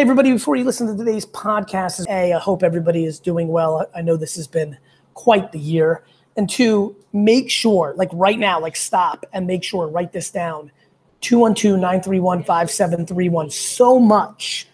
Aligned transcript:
Hey, 0.00 0.04
everybody, 0.04 0.32
before 0.32 0.56
you 0.56 0.64
listen 0.64 0.86
to 0.86 0.96
today's 0.96 1.26
podcast, 1.26 2.08
A, 2.08 2.32
I 2.32 2.38
hope 2.38 2.62
everybody 2.62 3.04
is 3.04 3.20
doing 3.20 3.48
well. 3.48 3.86
I 3.94 4.00
know 4.00 4.16
this 4.16 4.34
has 4.36 4.48
been 4.48 4.78
quite 5.12 5.52
the 5.52 5.58
year. 5.58 6.04
And 6.38 6.48
two, 6.48 6.96
make 7.12 7.50
sure, 7.50 7.92
like 7.98 8.08
right 8.14 8.38
now, 8.38 8.58
like 8.58 8.76
stop 8.76 9.26
and 9.34 9.46
make 9.46 9.62
sure, 9.62 9.88
write 9.88 10.12
this 10.12 10.30
down 10.30 10.72
212 11.20 11.78
931 11.78 12.44
5731. 12.44 13.50
So 13.50 14.00
much 14.00 14.66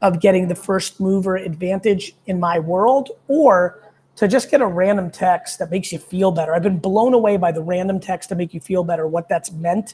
of 0.00 0.18
getting 0.22 0.48
the 0.48 0.54
first 0.54 0.98
mover 0.98 1.36
advantage 1.36 2.16
in 2.24 2.40
my 2.40 2.58
world, 2.58 3.10
or 3.28 3.82
to 4.16 4.26
just 4.26 4.50
get 4.50 4.62
a 4.62 4.66
random 4.66 5.10
text 5.10 5.58
that 5.58 5.70
makes 5.70 5.92
you 5.92 5.98
feel 5.98 6.32
better. 6.32 6.54
I've 6.54 6.62
been 6.62 6.78
blown 6.78 7.12
away 7.12 7.36
by 7.36 7.52
the 7.52 7.62
random 7.62 8.00
text 8.00 8.30
to 8.30 8.34
make 8.34 8.54
you 8.54 8.60
feel 8.60 8.82
better, 8.82 9.06
what 9.06 9.28
that's 9.28 9.52
meant 9.52 9.92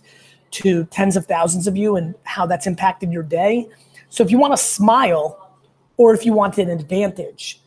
to 0.52 0.84
tens 0.86 1.16
of 1.16 1.26
thousands 1.26 1.66
of 1.66 1.76
you 1.76 1.96
and 1.96 2.14
how 2.22 2.46
that's 2.46 2.68
impacted 2.68 3.12
your 3.12 3.24
day. 3.24 3.68
So 4.10 4.22
if 4.24 4.30
you 4.30 4.38
want 4.38 4.52
to 4.52 4.56
smile 4.56 5.56
or 5.96 6.14
if 6.14 6.24
you 6.26 6.32
want 6.32 6.58
an 6.58 6.68
advantage, 6.68 7.60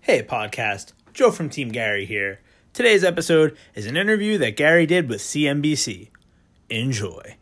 Hey, 0.00 0.22
podcast. 0.22 0.94
Joe 1.12 1.30
from 1.30 1.48
Team 1.48 1.68
Gary 1.68 2.06
here. 2.06 2.40
Today's 2.76 3.04
episode 3.04 3.56
is 3.74 3.86
an 3.86 3.96
interview 3.96 4.36
that 4.36 4.54
Gary 4.54 4.84
did 4.84 5.08
with 5.08 5.22
CNBC. 5.22 6.10
Enjoy. 6.68 7.36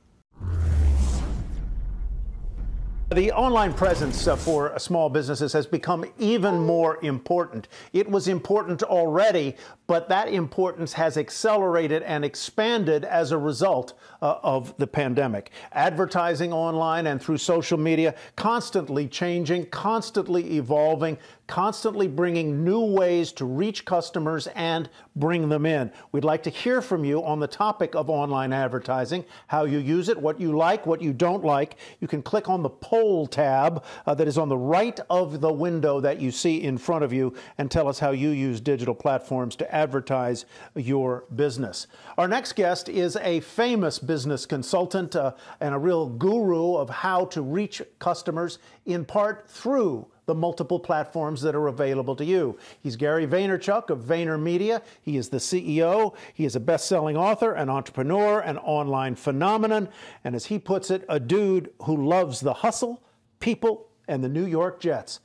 The 3.12 3.32
online 3.32 3.74
presence 3.74 4.28
uh, 4.28 4.36
for 4.36 4.78
small 4.78 5.08
businesses 5.08 5.52
has 5.52 5.66
become 5.66 6.04
even 6.20 6.60
more 6.60 7.04
important. 7.04 7.66
It 7.92 8.08
was 8.08 8.28
important 8.28 8.84
already, 8.84 9.56
but 9.86 10.08
that 10.08 10.28
importance 10.28 10.92
has 10.94 11.16
accelerated 11.18 12.02
and 12.02 12.24
expanded 12.24 13.04
as 13.04 13.32
a 13.32 13.38
result 13.38 13.92
uh, 14.22 14.38
of 14.42 14.76
the 14.78 14.86
pandemic. 14.86 15.50
Advertising 15.72 16.52
online 16.52 17.06
and 17.06 17.20
through 17.20 17.36
social 17.36 17.78
media 17.78 18.14
constantly 18.36 19.06
changing, 19.06 19.66
constantly 19.66 20.56
evolving, 20.56 21.18
constantly 21.46 22.08
bringing 22.08 22.64
new 22.64 22.80
ways 22.80 23.30
to 23.32 23.44
reach 23.44 23.84
customers 23.84 24.46
and 24.54 24.88
bring 25.16 25.48
them 25.48 25.66
in. 25.66 25.92
We'd 26.12 26.24
like 26.24 26.42
to 26.44 26.50
hear 26.50 26.80
from 26.80 27.04
you 27.04 27.22
on 27.22 27.38
the 27.38 27.46
topic 27.46 27.94
of 27.94 28.08
online 28.08 28.52
advertising, 28.52 29.24
how 29.48 29.64
you 29.64 29.78
use 29.78 30.08
it, 30.08 30.18
what 30.18 30.40
you 30.40 30.56
like, 30.56 30.86
what 30.86 31.02
you 31.02 31.12
don't 31.12 31.44
like. 31.44 31.76
You 32.00 32.08
can 32.08 32.22
click 32.22 32.48
on 32.48 32.62
the 32.62 32.70
poll 32.70 33.26
tab 33.26 33.84
uh, 34.06 34.14
that 34.14 34.26
is 34.26 34.38
on 34.38 34.48
the 34.48 34.56
right 34.56 34.98
of 35.10 35.40
the 35.40 35.52
window 35.52 36.00
that 36.00 36.20
you 36.20 36.30
see 36.30 36.62
in 36.62 36.78
front 36.78 37.04
of 37.04 37.12
you 37.12 37.34
and 37.58 37.70
tell 37.70 37.88
us 37.88 37.98
how 37.98 38.12
you 38.12 38.30
use 38.30 38.60
digital 38.60 38.94
platforms 38.94 39.54
to 39.56 39.73
advertise 39.74 40.46
your 40.74 41.24
business. 41.34 41.86
Our 42.16 42.28
next 42.28 42.54
guest 42.54 42.88
is 42.88 43.16
a 43.16 43.40
famous 43.40 43.98
business 43.98 44.46
consultant 44.46 45.16
uh, 45.16 45.34
and 45.60 45.74
a 45.74 45.78
real 45.78 46.08
guru 46.08 46.76
of 46.76 46.88
how 46.88 47.26
to 47.26 47.42
reach 47.42 47.82
customers 47.98 48.58
in 48.86 49.04
part 49.04 49.50
through 49.50 50.06
the 50.26 50.34
multiple 50.34 50.80
platforms 50.80 51.42
that 51.42 51.54
are 51.54 51.66
available 51.66 52.16
to 52.16 52.24
you. 52.24 52.58
He's 52.82 52.96
Gary 52.96 53.26
Vaynerchuk 53.26 53.90
of 53.90 54.00
VaynerMedia. 54.00 54.82
He 55.02 55.16
is 55.16 55.28
the 55.28 55.38
CEO. 55.38 56.14
He 56.32 56.44
is 56.44 56.56
a 56.56 56.60
best-selling 56.60 57.16
author, 57.16 57.52
an 57.52 57.68
entrepreneur, 57.68 58.40
an 58.40 58.58
online 58.58 59.16
phenomenon, 59.16 59.88
and 60.22 60.34
as 60.34 60.46
he 60.46 60.58
puts 60.58 60.90
it, 60.90 61.04
a 61.08 61.20
dude 61.20 61.70
who 61.82 62.06
loves 62.06 62.40
the 62.40 62.54
hustle, 62.54 63.02
people, 63.40 63.88
and 64.08 64.24
the 64.24 64.28
New 64.28 64.46
York 64.46 64.80
Jets. 64.80 65.20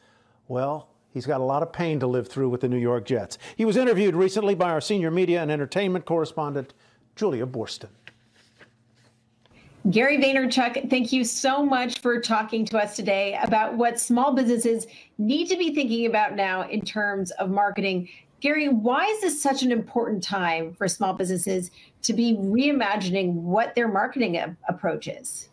Well, 0.47 0.89
he's 1.13 1.25
got 1.25 1.41
a 1.41 1.43
lot 1.43 1.63
of 1.63 1.71
pain 1.71 1.99
to 1.99 2.07
live 2.07 2.27
through 2.27 2.49
with 2.49 2.61
the 2.61 2.69
New 2.69 2.77
York 2.77 3.05
Jets. 3.05 3.37
He 3.55 3.65
was 3.65 3.77
interviewed 3.77 4.15
recently 4.15 4.55
by 4.55 4.69
our 4.69 4.81
senior 4.81 5.11
media 5.11 5.41
and 5.41 5.51
entertainment 5.51 6.05
correspondent, 6.05 6.73
Julia 7.15 7.45
Boorstin. 7.45 7.89
Gary 9.89 10.17
Vaynerchuk, 10.17 10.89
thank 10.89 11.13
you 11.13 11.23
so 11.23 11.65
much 11.65 11.99
for 11.99 12.19
talking 12.19 12.65
to 12.65 12.77
us 12.77 12.97
today 12.97 13.39
about 13.41 13.75
what 13.75 13.99
small 13.99 14.33
businesses 14.33 14.85
need 15.17 15.47
to 15.47 15.57
be 15.57 15.73
thinking 15.73 16.05
about 16.05 16.35
now 16.35 16.67
in 16.69 16.81
terms 16.81 17.31
of 17.31 17.49
marketing. 17.49 18.09
Gary, 18.41 18.67
why 18.67 19.05
is 19.05 19.21
this 19.21 19.41
such 19.41 19.63
an 19.63 19.71
important 19.71 20.21
time 20.21 20.73
for 20.73 20.87
small 20.87 21.13
businesses 21.13 21.71
to 22.01 22.13
be 22.13 22.35
reimagining 22.35 23.33
what 23.33 23.73
their 23.73 23.87
marketing 23.87 24.37
approach 24.67 25.07
is? 25.07 25.49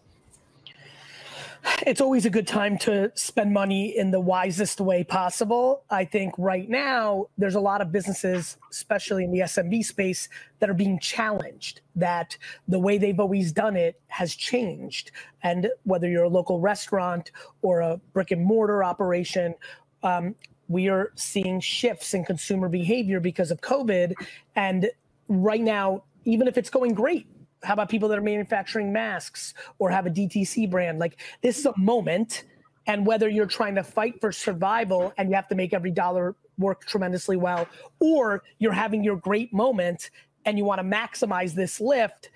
It's 1.86 2.00
always 2.00 2.26
a 2.26 2.30
good 2.30 2.46
time 2.46 2.78
to 2.78 3.10
spend 3.14 3.52
money 3.52 3.96
in 3.96 4.10
the 4.10 4.20
wisest 4.20 4.80
way 4.80 5.04
possible. 5.04 5.84
I 5.90 6.04
think 6.04 6.34
right 6.38 6.68
now 6.68 7.26
there's 7.38 7.54
a 7.54 7.60
lot 7.60 7.80
of 7.80 7.92
businesses, 7.92 8.56
especially 8.70 9.24
in 9.24 9.32
the 9.32 9.40
SMB 9.40 9.84
space, 9.84 10.28
that 10.58 10.70
are 10.70 10.74
being 10.74 10.98
challenged. 10.98 11.80
That 11.94 12.36
the 12.68 12.78
way 12.78 12.98
they've 12.98 13.18
always 13.18 13.52
done 13.52 13.76
it 13.76 14.00
has 14.08 14.34
changed, 14.34 15.10
and 15.42 15.68
whether 15.84 16.08
you're 16.08 16.24
a 16.24 16.28
local 16.28 16.60
restaurant 16.60 17.30
or 17.62 17.80
a 17.80 18.00
brick 18.12 18.30
and 18.30 18.44
mortar 18.44 18.84
operation. 18.84 19.54
Um, 20.02 20.34
we 20.68 20.88
are 20.88 21.12
seeing 21.14 21.60
shifts 21.60 22.12
in 22.14 22.24
consumer 22.24 22.68
behavior 22.68 23.20
because 23.20 23.50
of 23.50 23.60
COVID. 23.60 24.14
And 24.56 24.90
right 25.28 25.60
now, 25.60 26.02
even 26.24 26.48
if 26.48 26.58
it's 26.58 26.70
going 26.70 26.94
great, 26.94 27.26
how 27.62 27.74
about 27.74 27.88
people 27.88 28.08
that 28.08 28.18
are 28.18 28.22
manufacturing 28.22 28.92
masks 28.92 29.54
or 29.78 29.90
have 29.90 30.06
a 30.06 30.10
DTC 30.10 30.70
brand? 30.70 30.98
Like 30.98 31.20
this 31.42 31.58
is 31.58 31.66
a 31.66 31.74
moment. 31.76 32.44
And 32.86 33.04
whether 33.04 33.28
you're 33.28 33.46
trying 33.46 33.74
to 33.74 33.82
fight 33.82 34.20
for 34.20 34.30
survival 34.30 35.12
and 35.18 35.28
you 35.28 35.34
have 35.34 35.48
to 35.48 35.56
make 35.56 35.74
every 35.74 35.90
dollar 35.90 36.36
work 36.58 36.86
tremendously 36.86 37.36
well, 37.36 37.66
or 38.00 38.42
you're 38.58 38.72
having 38.72 39.02
your 39.02 39.16
great 39.16 39.52
moment 39.52 40.10
and 40.44 40.56
you 40.56 40.64
want 40.64 40.80
to 40.80 40.84
maximize 40.84 41.52
this 41.52 41.80
lift, 41.80 42.30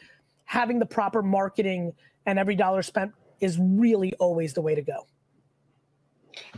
having 0.45 0.79
the 0.81 0.87
proper 0.87 1.23
marketing 1.23 1.93
and 2.27 2.39
every 2.39 2.57
dollar 2.57 2.83
spent 2.83 3.13
is 3.41 3.59
really 3.61 4.13
always 4.15 4.53
the 4.53 4.61
way 4.61 4.75
to 4.75 4.83
go. 4.83 5.07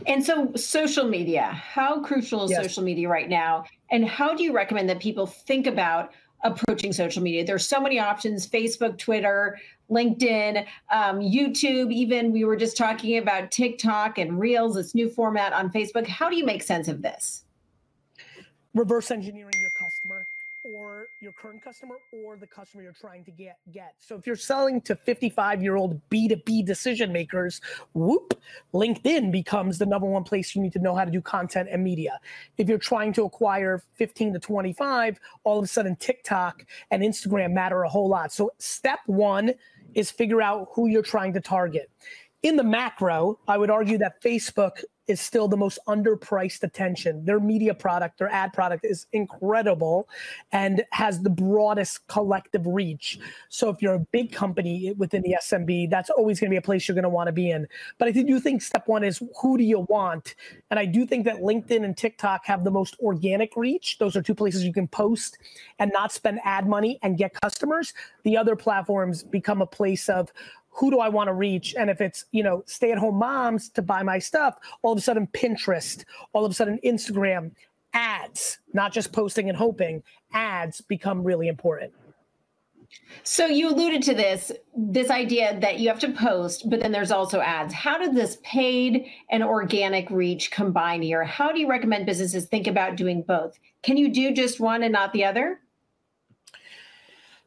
And 0.07 0.23
so, 0.23 0.51
social 0.55 1.07
media, 1.07 1.43
how 1.43 2.01
crucial 2.01 2.45
is 2.45 2.51
yes. 2.51 2.63
social 2.63 2.83
media 2.83 3.09
right 3.09 3.29
now? 3.29 3.65
And 3.91 4.07
how 4.07 4.33
do 4.33 4.43
you 4.43 4.53
recommend 4.53 4.89
that 4.89 4.99
people 4.99 5.25
think 5.25 5.67
about 5.67 6.11
approaching 6.43 6.93
social 6.93 7.23
media. 7.23 7.45
There's 7.45 7.67
so 7.67 7.79
many 7.79 7.99
options 7.99 8.47
Facebook, 8.47 8.97
Twitter, 8.97 9.57
LinkedIn, 9.89 10.65
um, 10.91 11.19
YouTube, 11.19 11.91
even 11.91 12.31
we 12.31 12.45
were 12.45 12.55
just 12.55 12.77
talking 12.77 13.17
about 13.17 13.51
TikTok 13.51 14.17
and 14.17 14.39
Reels, 14.39 14.75
this 14.75 14.95
new 14.95 15.09
format 15.09 15.53
on 15.53 15.71
Facebook. 15.71 16.07
How 16.07 16.29
do 16.29 16.35
you 16.35 16.45
make 16.45 16.63
sense 16.63 16.87
of 16.87 17.01
this? 17.01 17.43
Reverse 18.73 19.11
engineering 19.11 19.53
your 19.59 19.69
customer 19.79 20.25
or 20.63 21.07
your 21.21 21.33
current 21.33 21.63
customer 21.63 21.95
or 22.11 22.37
the 22.37 22.47
customer 22.47 22.83
you're 22.83 22.93
trying 22.93 23.23
to 23.25 23.31
get 23.31 23.57
get. 23.71 23.95
So 23.99 24.15
if 24.15 24.25
you're 24.25 24.35
selling 24.35 24.81
to 24.81 24.95
55-year-old 24.95 26.01
B2B 26.09 26.65
decision 26.65 27.11
makers, 27.11 27.61
whoop, 27.93 28.39
LinkedIn 28.73 29.31
becomes 29.31 29.77
the 29.77 29.85
number 29.85 30.07
one 30.07 30.23
place 30.23 30.55
you 30.55 30.61
need 30.61 30.73
to 30.73 30.79
know 30.79 30.95
how 30.95 31.05
to 31.05 31.11
do 31.11 31.21
content 31.21 31.69
and 31.71 31.83
media. 31.83 32.19
If 32.57 32.69
you're 32.69 32.77
trying 32.77 33.13
to 33.13 33.23
acquire 33.23 33.83
15 33.95 34.33
to 34.33 34.39
25, 34.39 35.19
all 35.43 35.59
of 35.59 35.65
a 35.65 35.67
sudden 35.67 35.95
TikTok 35.97 36.65
and 36.91 37.03
Instagram 37.03 37.51
matter 37.51 37.83
a 37.83 37.89
whole 37.89 38.07
lot. 38.07 38.31
So 38.31 38.51
step 38.57 38.99
1 39.07 39.53
is 39.93 40.09
figure 40.09 40.41
out 40.41 40.69
who 40.73 40.87
you're 40.87 41.01
trying 41.01 41.33
to 41.33 41.41
target. 41.41 41.89
In 42.41 42.57
the 42.57 42.63
macro, 42.63 43.39
I 43.47 43.57
would 43.57 43.69
argue 43.69 43.97
that 43.99 44.21
Facebook 44.21 44.83
is 45.07 45.19
still 45.19 45.47
the 45.47 45.57
most 45.57 45.79
underpriced 45.87 46.63
attention. 46.63 47.25
Their 47.25 47.39
media 47.39 47.73
product, 47.73 48.19
their 48.19 48.29
ad 48.29 48.53
product 48.53 48.85
is 48.85 49.05
incredible 49.11 50.07
and 50.51 50.83
has 50.91 51.21
the 51.21 51.29
broadest 51.29 52.07
collective 52.07 52.65
reach. 52.65 53.19
So 53.49 53.69
if 53.69 53.81
you're 53.81 53.95
a 53.95 54.05
big 54.11 54.31
company 54.31 54.93
within 54.97 55.21
the 55.21 55.35
SMB, 55.41 55.89
that's 55.89 56.09
always 56.09 56.39
going 56.39 56.49
to 56.49 56.53
be 56.53 56.57
a 56.57 56.61
place 56.61 56.87
you're 56.87 56.95
going 56.95 57.03
to 57.03 57.09
want 57.09 57.27
to 57.27 57.33
be 57.33 57.51
in. 57.51 57.67
But 57.97 58.07
I 58.07 58.11
do 58.11 58.39
think 58.39 58.61
step 58.61 58.87
one 58.87 59.03
is 59.03 59.21
who 59.41 59.57
do 59.57 59.63
you 59.63 59.81
want? 59.89 60.35
And 60.71 60.79
I 60.79 60.85
do 60.85 61.05
think 61.05 61.25
that 61.25 61.37
LinkedIn 61.37 61.83
and 61.83 61.97
TikTok 61.97 62.45
have 62.45 62.63
the 62.63 62.71
most 62.71 62.95
organic 62.99 63.55
reach. 63.57 63.97
Those 63.97 64.15
are 64.15 64.21
two 64.21 64.35
places 64.35 64.63
you 64.63 64.73
can 64.73 64.87
post 64.87 65.37
and 65.79 65.91
not 65.93 66.11
spend 66.11 66.39
ad 66.45 66.67
money 66.67 66.99
and 67.03 67.17
get 67.17 67.33
customers. 67.41 67.93
The 68.23 68.37
other 68.37 68.55
platforms 68.55 69.23
become 69.23 69.61
a 69.61 69.67
place 69.67 70.07
of 70.07 70.31
who 70.73 70.89
do 70.89 70.99
I 70.99 71.09
want 71.09 71.27
to 71.27 71.33
reach? 71.33 71.75
And 71.77 71.89
if 71.89 72.01
it's, 72.01 72.25
you 72.31 72.43
know, 72.43 72.63
stay 72.65 72.91
at 72.91 72.97
home 72.97 73.15
moms 73.15 73.69
to 73.69 73.81
buy 73.81 74.03
my 74.03 74.19
stuff, 74.19 74.57
all 74.81 74.91
of 74.91 74.97
a 74.97 75.01
sudden 75.01 75.27
Pinterest, 75.27 76.03
all 76.33 76.43
of 76.43 76.51
a 76.51 76.55
sudden 76.55 76.79
Instagram, 76.83 77.51
ads, 77.93 78.57
not 78.73 78.91
just 78.91 79.13
posting 79.13 79.49
and 79.49 79.57
hoping, 79.57 80.01
ads 80.33 80.81
become 80.81 81.23
really 81.23 81.47
important. 81.47 81.93
So 83.23 83.45
you 83.45 83.69
alluded 83.69 84.03
to 84.03 84.13
this 84.13 84.51
this 84.75 85.09
idea 85.09 85.59
that 85.59 85.79
you 85.79 85.87
have 85.89 85.99
to 85.99 86.11
post, 86.11 86.69
but 86.69 86.79
then 86.79 86.91
there's 86.91 87.11
also 87.11 87.39
ads. 87.39 87.73
How 87.73 87.97
did 87.97 88.15
this 88.15 88.37
paid 88.43 89.05
and 89.31 89.43
organic 89.43 90.09
reach 90.09 90.51
combine 90.51 91.01
here? 91.01 91.23
How 91.23 91.51
do 91.51 91.59
you 91.59 91.67
recommend 91.67 92.05
businesses 92.05 92.45
think 92.45 92.67
about 92.67 92.95
doing 92.95 93.23
both? 93.23 93.57
Can 93.81 93.97
you 93.97 94.09
do 94.09 94.31
just 94.33 94.59
one 94.59 94.83
and 94.83 94.93
not 94.93 95.13
the 95.13 95.25
other? 95.25 95.59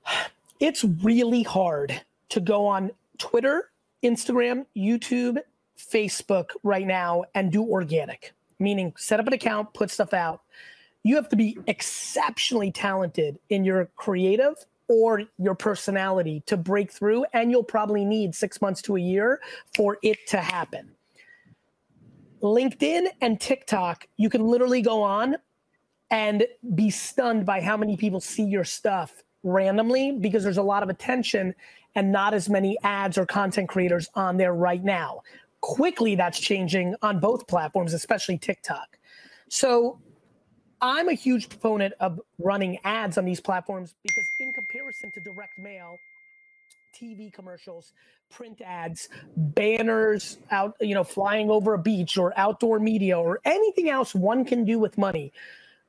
it's 0.61 0.85
really 0.85 1.43
hard 1.43 2.01
to 2.31 2.41
go 2.41 2.67
on 2.67 2.91
Twitter, 3.19 3.71
Instagram, 4.03 4.67
YouTube, 4.77 5.39
Facebook 5.79 6.51
right 6.63 6.87
now 6.87 7.25
and 7.35 7.53
do 7.53 7.63
organic, 7.63 8.33
meaning 8.59 8.93
set 8.97 9.21
up 9.21 9.27
an 9.27 9.33
account, 9.33 9.73
put 9.75 9.91
stuff 9.91 10.15
out. 10.15 10.43
You 11.03 11.17
have 11.17 11.29
to 11.29 11.37
be 11.37 11.59
exceptionally 11.67 12.73
talented 12.73 13.39
in 13.51 13.65
your 13.65 13.91
creative 13.97 14.55
or 14.89 15.23
your 15.39 15.55
personality 15.55 16.43
to 16.47 16.57
break 16.57 16.93
through, 16.93 17.25
and 17.33 17.51
you'll 17.51 17.65
probably 17.65 18.05
need 18.05 18.35
six 18.35 18.61
months 18.61 18.81
to 18.83 18.97
a 18.97 19.01
year 19.01 19.41
for 19.75 19.99
it 20.03 20.27
to 20.29 20.39
happen. 20.39 20.91
LinkedIn 22.43 23.07
and 23.21 23.41
TikTok, 23.41 24.07
you 24.17 24.31
can 24.31 24.47
literally 24.47 24.83
go 24.83 25.03
on 25.03 25.37
and 26.11 26.47
be 26.75 26.91
stunned 26.91 27.45
by 27.45 27.61
how 27.61 27.77
many 27.77 27.97
people 27.97 28.21
see 28.21 28.45
your 28.45 28.65
stuff 28.65 29.25
randomly 29.47 30.13
because 30.13 30.43
there's 30.43 30.59
a 30.59 30.63
lot 30.63 30.83
of 30.83 30.91
attention 30.91 31.55
and 31.95 32.13
not 32.13 32.35
as 32.35 32.49
many 32.49 32.77
ads 32.83 33.17
or 33.17 33.25
content 33.25 33.69
creators 33.69 34.09
on 34.15 34.37
there 34.37 34.53
right 34.53 34.85
now. 34.85 35.23
Quickly, 35.63 36.15
that's 36.15 36.39
changing 36.39 36.95
on 37.01 37.21
both 37.21 37.47
platforms, 37.47 37.95
especially 37.95 38.37
TikTok. 38.37 38.99
So 39.49 39.99
I'm 40.83 41.09
a 41.09 41.15
huge 41.15 41.49
proponent 41.49 41.95
of 42.01 42.21
running 42.39 42.79
ads 42.85 43.17
on 43.17 43.25
these 43.25 43.41
platforms 43.41 43.95
because, 44.03 44.25
in 44.41 44.53
comparison 44.53 45.11
to 45.13 45.21
direct 45.21 45.59
mail, 45.59 45.97
TV 46.95 47.33
commercials, 47.33 47.93
print 48.31 48.61
ads, 48.61 49.09
banners 49.37 50.39
out, 50.51 50.75
you 50.81 50.95
know, 50.95 51.05
flying 51.05 51.51
over 51.51 51.75
a 51.75 51.79
beach 51.79 52.19
or 52.19 52.33
outdoor 52.37 52.79
media 52.79 53.19
or 53.19 53.41
anything 53.45 53.89
else 53.89 54.15
one 54.15 54.45
can 54.45 54.65
do 54.65 54.79
with 54.79 54.99
money. 54.99 55.33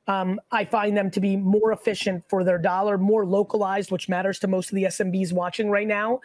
Um, 0.08 0.40
I 0.50 0.64
find 0.64 0.96
them 0.96 1.10
to 1.12 1.20
be 1.20 1.36
more 1.36 1.70
efficient 1.70 2.24
for 2.28 2.42
their 2.42 2.58
dollar, 2.58 2.98
more 2.98 3.26
localized, 3.26 3.90
which 3.90 4.08
matters 4.08 4.38
to 4.40 4.48
most 4.48 4.70
of 4.70 4.74
the 4.74 4.84
SMBs 4.84 5.32
watching 5.32 5.70
right 5.70 5.86
now. 5.86 6.20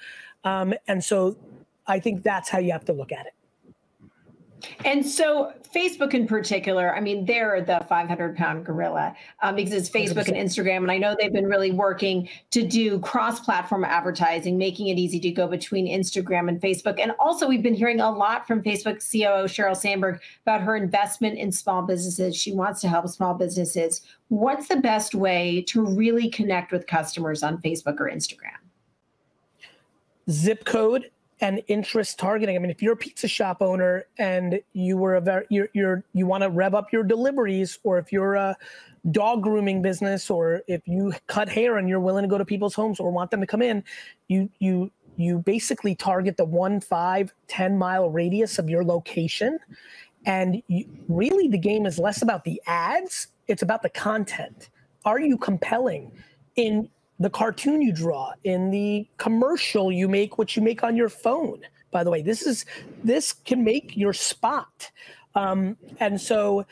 Um, 0.45 0.73
and 0.87 1.03
so 1.03 1.35
I 1.85 1.99
think 1.99 2.23
that's 2.23 2.49
how 2.49 2.59
you 2.59 2.71
have 2.71 2.85
to 2.85 2.93
look 2.93 3.11
at 3.11 3.25
it. 3.27 3.33
And 4.85 5.05
so, 5.05 5.53
Facebook 5.73 6.13
in 6.13 6.27
particular, 6.27 6.95
I 6.95 6.99
mean, 6.99 7.25
they're 7.25 7.61
the 7.61 7.83
500 7.89 8.37
pound 8.37 8.65
gorilla 8.65 9.15
um, 9.41 9.55
because 9.55 9.73
it's 9.73 9.89
Facebook 9.89 10.25
100%. 10.25 10.27
and 10.27 10.37
Instagram. 10.37 10.77
And 10.77 10.91
I 10.91 10.97
know 10.97 11.15
they've 11.19 11.33
been 11.33 11.47
really 11.47 11.71
working 11.71 12.29
to 12.51 12.65
do 12.65 12.99
cross 12.99 13.39
platform 13.39 13.83
advertising, 13.83 14.57
making 14.57 14.89
it 14.89 14.97
easy 14.99 15.19
to 15.19 15.31
go 15.31 15.47
between 15.47 15.87
Instagram 15.87 16.47
and 16.47 16.61
Facebook. 16.61 16.99
And 16.99 17.13
also, 17.19 17.47
we've 17.47 17.63
been 17.63 17.73
hearing 17.73 17.99
a 17.99 18.11
lot 18.11 18.45
from 18.45 18.61
Facebook 18.61 18.99
COO 18.99 19.47
Sheryl 19.47 19.75
Sandberg 19.75 20.21
about 20.45 20.61
her 20.61 20.75
investment 20.75 21.37
in 21.37 21.51
small 21.51 21.81
businesses. 21.81 22.35
She 22.35 22.53
wants 22.53 22.81
to 22.81 22.87
help 22.87 23.07
small 23.07 23.33
businesses. 23.33 24.01
What's 24.27 24.67
the 24.67 24.77
best 24.77 25.15
way 25.15 25.63
to 25.67 25.85
really 25.85 26.29
connect 26.29 26.71
with 26.71 26.87
customers 26.87 27.43
on 27.43 27.57
Facebook 27.61 27.99
or 27.99 28.09
Instagram? 28.09 28.57
Zip 30.29 30.63
code 30.63 31.09
and 31.43 31.61
interest 31.67 32.17
targeting. 32.17 32.55
I 32.55 32.59
mean, 32.59 32.71
if 32.71 32.81
you're 32.81 32.93
a 32.93 32.97
pizza 32.97 33.27
shop 33.27 33.57
owner 33.59 34.05
and 34.17 34.61
you 34.71 34.95
were 34.95 35.15
a 35.15 35.21
very 35.21 35.45
you're, 35.49 35.67
you're 35.73 36.05
you 36.13 36.25
want 36.25 36.41
to 36.41 36.49
rev 36.49 36.73
up 36.73 36.93
your 36.93 37.03
deliveries, 37.03 37.79
or 37.83 37.99
if 37.99 38.13
you're 38.13 38.35
a 38.35 38.55
dog 39.11 39.43
grooming 39.43 39.81
business, 39.81 40.29
or 40.29 40.61
if 40.69 40.87
you 40.87 41.13
cut 41.27 41.49
hair 41.49 41.77
and 41.77 41.89
you're 41.89 41.99
willing 41.99 42.23
to 42.23 42.29
go 42.29 42.37
to 42.37 42.45
people's 42.45 42.73
homes 42.73 42.97
or 42.97 43.11
want 43.11 43.29
them 43.29 43.41
to 43.41 43.45
come 43.45 43.61
in, 43.61 43.83
you 44.29 44.49
you 44.59 44.89
you 45.17 45.39
basically 45.39 45.95
target 45.95 46.37
the 46.37 46.45
one 46.45 46.79
five 46.79 47.33
ten 47.49 47.77
mile 47.77 48.09
radius 48.09 48.57
of 48.57 48.69
your 48.69 48.85
location 48.85 49.59
and 50.25 50.63
you, 50.69 50.85
really 51.09 51.49
the 51.49 51.57
game 51.57 51.85
is 51.85 51.99
less 51.99 52.21
about 52.21 52.45
the 52.45 52.59
ads 52.65 53.27
it's 53.47 53.61
about 53.61 53.83
the 53.83 53.89
content 53.89 54.69
are 55.05 55.19
you 55.19 55.37
compelling 55.37 56.09
in 56.55 56.89
the 57.23 57.29
cartoon 57.29 57.81
you 57.81 57.93
draw, 57.93 58.33
in 58.43 58.69
the 58.69 59.07
commercial 59.17 59.91
you 59.91 60.07
make, 60.09 60.37
what 60.37 60.55
you 60.55 60.61
make 60.61 60.83
on 60.83 60.95
your 60.95 61.09
phone. 61.09 61.61
By 61.91 62.03
the 62.03 62.11
way, 62.11 62.21
this 62.21 62.41
is 62.41 62.65
this 63.03 63.33
can 63.33 63.63
make 63.63 63.95
your 63.95 64.13
spot. 64.13 64.91
Um, 65.35 65.77
and 65.99 66.19
so 66.19 66.65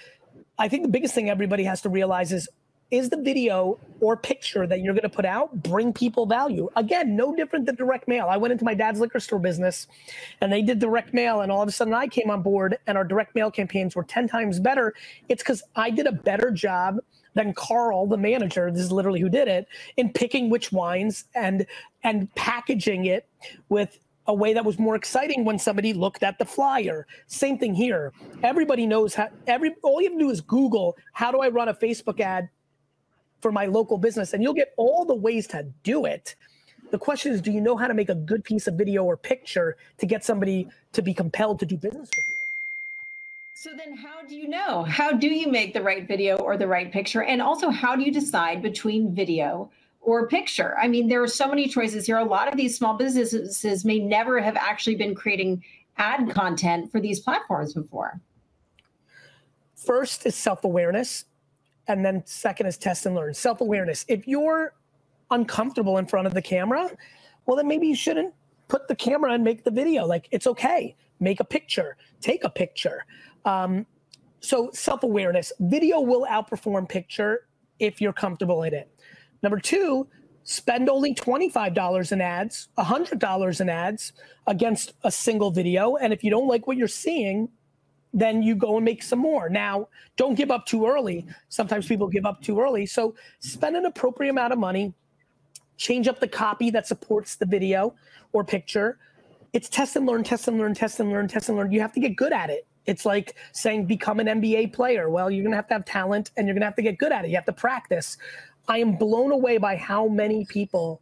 I 0.59 0.67
think 0.67 0.83
the 0.83 0.89
biggest 0.89 1.15
thing 1.15 1.29
everybody 1.29 1.63
has 1.63 1.81
to 1.81 1.89
realize 1.89 2.31
is 2.31 2.49
is 2.91 3.09
the 3.09 3.17
video 3.17 3.79
or 4.01 4.17
picture 4.17 4.67
that 4.67 4.81
you're 4.81 4.93
going 4.93 5.03
to 5.03 5.09
put 5.09 5.23
out 5.23 5.63
bring 5.63 5.93
people 5.93 6.25
value 6.25 6.69
again 6.75 7.15
no 7.15 7.33
different 7.33 7.65
than 7.65 7.73
direct 7.75 8.05
mail 8.05 8.27
i 8.29 8.35
went 8.35 8.51
into 8.51 8.65
my 8.65 8.73
dad's 8.73 8.99
liquor 8.99 9.19
store 9.19 9.39
business 9.39 9.87
and 10.41 10.51
they 10.51 10.61
did 10.61 10.77
direct 10.77 11.13
mail 11.13 11.39
and 11.39 11.53
all 11.53 11.61
of 11.61 11.69
a 11.69 11.71
sudden 11.71 11.93
i 11.93 12.05
came 12.05 12.29
on 12.29 12.41
board 12.41 12.77
and 12.87 12.97
our 12.97 13.05
direct 13.05 13.33
mail 13.33 13.49
campaigns 13.49 13.95
were 13.95 14.03
10 14.03 14.27
times 14.27 14.59
better 14.59 14.93
it's 15.29 15.41
because 15.41 15.63
i 15.77 15.89
did 15.89 16.05
a 16.05 16.11
better 16.11 16.51
job 16.51 16.97
than 17.33 17.53
Carl, 17.53 18.07
the 18.07 18.17
manager, 18.17 18.71
this 18.71 18.81
is 18.81 18.91
literally 18.91 19.21
who 19.21 19.29
did 19.29 19.47
it, 19.47 19.67
in 19.97 20.11
picking 20.11 20.49
which 20.49 20.71
wines 20.71 21.25
and 21.35 21.65
and 22.03 22.33
packaging 22.35 23.05
it 23.05 23.27
with 23.69 23.97
a 24.27 24.33
way 24.33 24.53
that 24.53 24.63
was 24.65 24.77
more 24.79 24.95
exciting 24.95 25.45
when 25.45 25.57
somebody 25.59 25.93
looked 25.93 26.23
at 26.23 26.37
the 26.37 26.45
flyer. 26.45 27.07
Same 27.27 27.57
thing 27.57 27.73
here. 27.73 28.13
Everybody 28.43 28.85
knows 28.85 29.15
how 29.15 29.29
every 29.47 29.75
all 29.83 30.01
you 30.01 30.09
have 30.09 30.17
to 30.17 30.23
do 30.25 30.29
is 30.29 30.41
Google 30.41 30.97
how 31.13 31.31
do 31.31 31.39
I 31.39 31.49
run 31.49 31.69
a 31.69 31.73
Facebook 31.73 32.19
ad 32.19 32.49
for 33.41 33.51
my 33.51 33.65
local 33.65 33.97
business 33.97 34.33
and 34.33 34.43
you'll 34.43 34.53
get 34.53 34.73
all 34.77 35.05
the 35.05 35.15
ways 35.15 35.47
to 35.47 35.65
do 35.83 36.05
it. 36.05 36.35
The 36.91 36.99
question 36.99 37.31
is, 37.31 37.41
do 37.41 37.51
you 37.51 37.61
know 37.61 37.77
how 37.77 37.87
to 37.87 37.93
make 37.93 38.09
a 38.09 38.15
good 38.15 38.43
piece 38.43 38.67
of 38.67 38.75
video 38.75 39.03
or 39.03 39.17
picture 39.17 39.77
to 39.97 40.05
get 40.05 40.23
somebody 40.23 40.67
to 40.93 41.01
be 41.01 41.13
compelled 41.13 41.59
to 41.59 41.65
do 41.65 41.77
business 41.77 42.09
with 42.15 42.25
you? 42.27 42.40
So 43.63 43.69
then 43.77 43.95
how 43.95 44.23
do 44.27 44.35
you 44.35 44.47
know? 44.47 44.81
How 44.85 45.11
do 45.11 45.27
you 45.27 45.47
make 45.47 45.75
the 45.75 45.83
right 45.83 46.07
video 46.07 46.37
or 46.37 46.57
the 46.57 46.65
right 46.65 46.91
picture? 46.91 47.21
And 47.21 47.43
also 47.43 47.69
how 47.69 47.95
do 47.95 48.01
you 48.01 48.11
decide 48.11 48.63
between 48.63 49.13
video 49.13 49.69
or 50.01 50.27
picture? 50.27 50.75
I 50.79 50.87
mean, 50.87 51.07
there 51.07 51.21
are 51.21 51.27
so 51.27 51.47
many 51.47 51.67
choices 51.67 52.07
here. 52.07 52.17
A 52.17 52.25
lot 52.25 52.47
of 52.47 52.57
these 52.57 52.75
small 52.75 52.95
businesses 52.95 53.85
may 53.85 53.99
never 53.99 54.39
have 54.39 54.55
actually 54.55 54.95
been 54.95 55.13
creating 55.13 55.63
ad 55.97 56.31
content 56.31 56.91
for 56.91 56.99
these 56.99 57.19
platforms 57.19 57.75
before. 57.75 58.19
First 59.75 60.25
is 60.25 60.33
self-awareness 60.33 61.25
and 61.87 62.03
then 62.03 62.23
second 62.25 62.65
is 62.65 62.79
test 62.79 63.05
and 63.05 63.13
learn. 63.13 63.35
Self-awareness. 63.35 64.05
If 64.07 64.27
you're 64.27 64.73
uncomfortable 65.29 65.99
in 65.99 66.07
front 66.07 66.25
of 66.25 66.33
the 66.33 66.41
camera, 66.41 66.89
well 67.45 67.57
then 67.57 67.67
maybe 67.67 67.85
you 67.85 67.95
shouldn't 67.95 68.33
put 68.69 68.87
the 68.87 68.95
camera 68.95 69.33
and 69.33 69.43
make 69.43 69.63
the 69.63 69.69
video. 69.69 70.07
Like 70.07 70.29
it's 70.31 70.47
okay. 70.47 70.95
Make 71.19 71.39
a 71.39 71.43
picture, 71.43 71.97
take 72.19 72.43
a 72.43 72.49
picture. 72.49 73.05
Um, 73.45 73.85
so 74.39 74.71
self 74.73 75.03
awareness, 75.03 75.53
video 75.59 76.01
will 76.01 76.25
outperform 76.25 76.89
picture 76.89 77.47
if 77.79 78.01
you're 78.01 78.13
comfortable 78.13 78.63
in 78.63 78.73
it. 78.73 78.89
Number 79.43 79.59
two, 79.59 80.07
spend 80.43 80.89
only 80.89 81.13
$25 81.13 82.11
in 82.11 82.21
ads, 82.21 82.69
$100 82.77 83.61
in 83.61 83.69
ads 83.69 84.13
against 84.47 84.93
a 85.03 85.11
single 85.11 85.51
video. 85.51 85.95
And 85.95 86.11
if 86.13 86.23
you 86.23 86.29
don't 86.29 86.47
like 86.47 86.67
what 86.67 86.77
you're 86.77 86.87
seeing, 86.87 87.49
then 88.13 88.43
you 88.43 88.55
go 88.55 88.75
and 88.75 88.85
make 88.85 89.03
some 89.03 89.19
more. 89.19 89.49
Now, 89.49 89.87
don't 90.17 90.35
give 90.35 90.51
up 90.51 90.65
too 90.65 90.85
early. 90.85 91.25
Sometimes 91.49 91.87
people 91.87 92.07
give 92.07 92.25
up 92.25 92.41
too 92.41 92.59
early. 92.59 92.85
So 92.85 93.15
spend 93.39 93.75
an 93.75 93.85
appropriate 93.85 94.31
amount 94.31 94.53
of 94.53 94.59
money, 94.59 94.93
change 95.77 96.07
up 96.07 96.19
the 96.19 96.27
copy 96.27 96.69
that 96.71 96.87
supports 96.87 97.35
the 97.35 97.45
video 97.45 97.95
or 98.33 98.43
picture. 98.43 98.97
It's 99.53 99.69
test 99.69 99.95
and 99.95 100.05
learn, 100.05 100.23
test 100.23 100.47
and 100.47 100.57
learn, 100.57 100.73
test 100.73 100.99
and 100.99 101.09
learn, 101.09 101.27
test 101.27 101.49
and 101.49 101.57
learn. 101.57 101.71
You 101.71 101.81
have 101.81 101.93
to 101.93 101.99
get 101.99 102.15
good 102.15 102.33
at 102.33 102.49
it. 102.49 102.67
It's 102.85 103.05
like 103.05 103.35
saying 103.51 103.85
become 103.85 104.19
an 104.19 104.27
NBA 104.27 104.73
player. 104.73 105.09
Well, 105.09 105.29
you're 105.29 105.43
going 105.43 105.51
to 105.51 105.57
have 105.57 105.67
to 105.67 105.75
have 105.75 105.85
talent 105.85 106.31
and 106.35 106.47
you're 106.47 106.53
going 106.53 106.61
to 106.61 106.67
have 106.67 106.75
to 106.75 106.81
get 106.81 106.97
good 106.97 107.11
at 107.11 107.25
it. 107.25 107.29
You 107.29 107.35
have 107.35 107.45
to 107.45 107.53
practice. 107.53 108.17
I 108.67 108.79
am 108.79 108.95
blown 108.95 109.31
away 109.31 109.57
by 109.57 109.75
how 109.75 110.07
many 110.07 110.45
people 110.45 111.01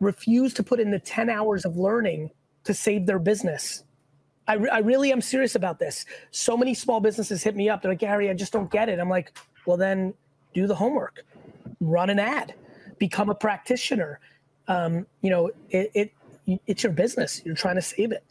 refuse 0.00 0.52
to 0.54 0.62
put 0.62 0.80
in 0.80 0.90
the 0.90 0.98
10 0.98 1.30
hours 1.30 1.64
of 1.64 1.76
learning 1.76 2.30
to 2.64 2.74
save 2.74 3.06
their 3.06 3.18
business. 3.18 3.84
I, 4.48 4.54
re- 4.54 4.70
I 4.70 4.78
really 4.78 5.12
am 5.12 5.20
serious 5.20 5.54
about 5.54 5.78
this. 5.78 6.04
So 6.30 6.56
many 6.56 6.74
small 6.74 7.00
businesses 7.00 7.42
hit 7.42 7.56
me 7.56 7.68
up. 7.68 7.82
They're 7.82 7.92
like, 7.92 8.00
Gary, 8.00 8.30
I 8.30 8.34
just 8.34 8.52
don't 8.52 8.70
get 8.70 8.88
it. 8.88 8.98
I'm 8.98 9.08
like, 9.08 9.36
well, 9.66 9.76
then 9.76 10.14
do 10.54 10.66
the 10.66 10.74
homework, 10.74 11.24
run 11.80 12.10
an 12.10 12.18
ad, 12.18 12.54
become 12.98 13.30
a 13.30 13.34
practitioner. 13.34 14.20
Um, 14.68 15.06
you 15.22 15.30
know, 15.30 15.50
it, 15.70 15.90
it 15.94 16.12
it's 16.66 16.82
your 16.82 16.92
business. 16.92 17.42
You're 17.44 17.56
trying 17.56 17.74
to 17.74 17.82
save 17.82 18.12
it. 18.12 18.22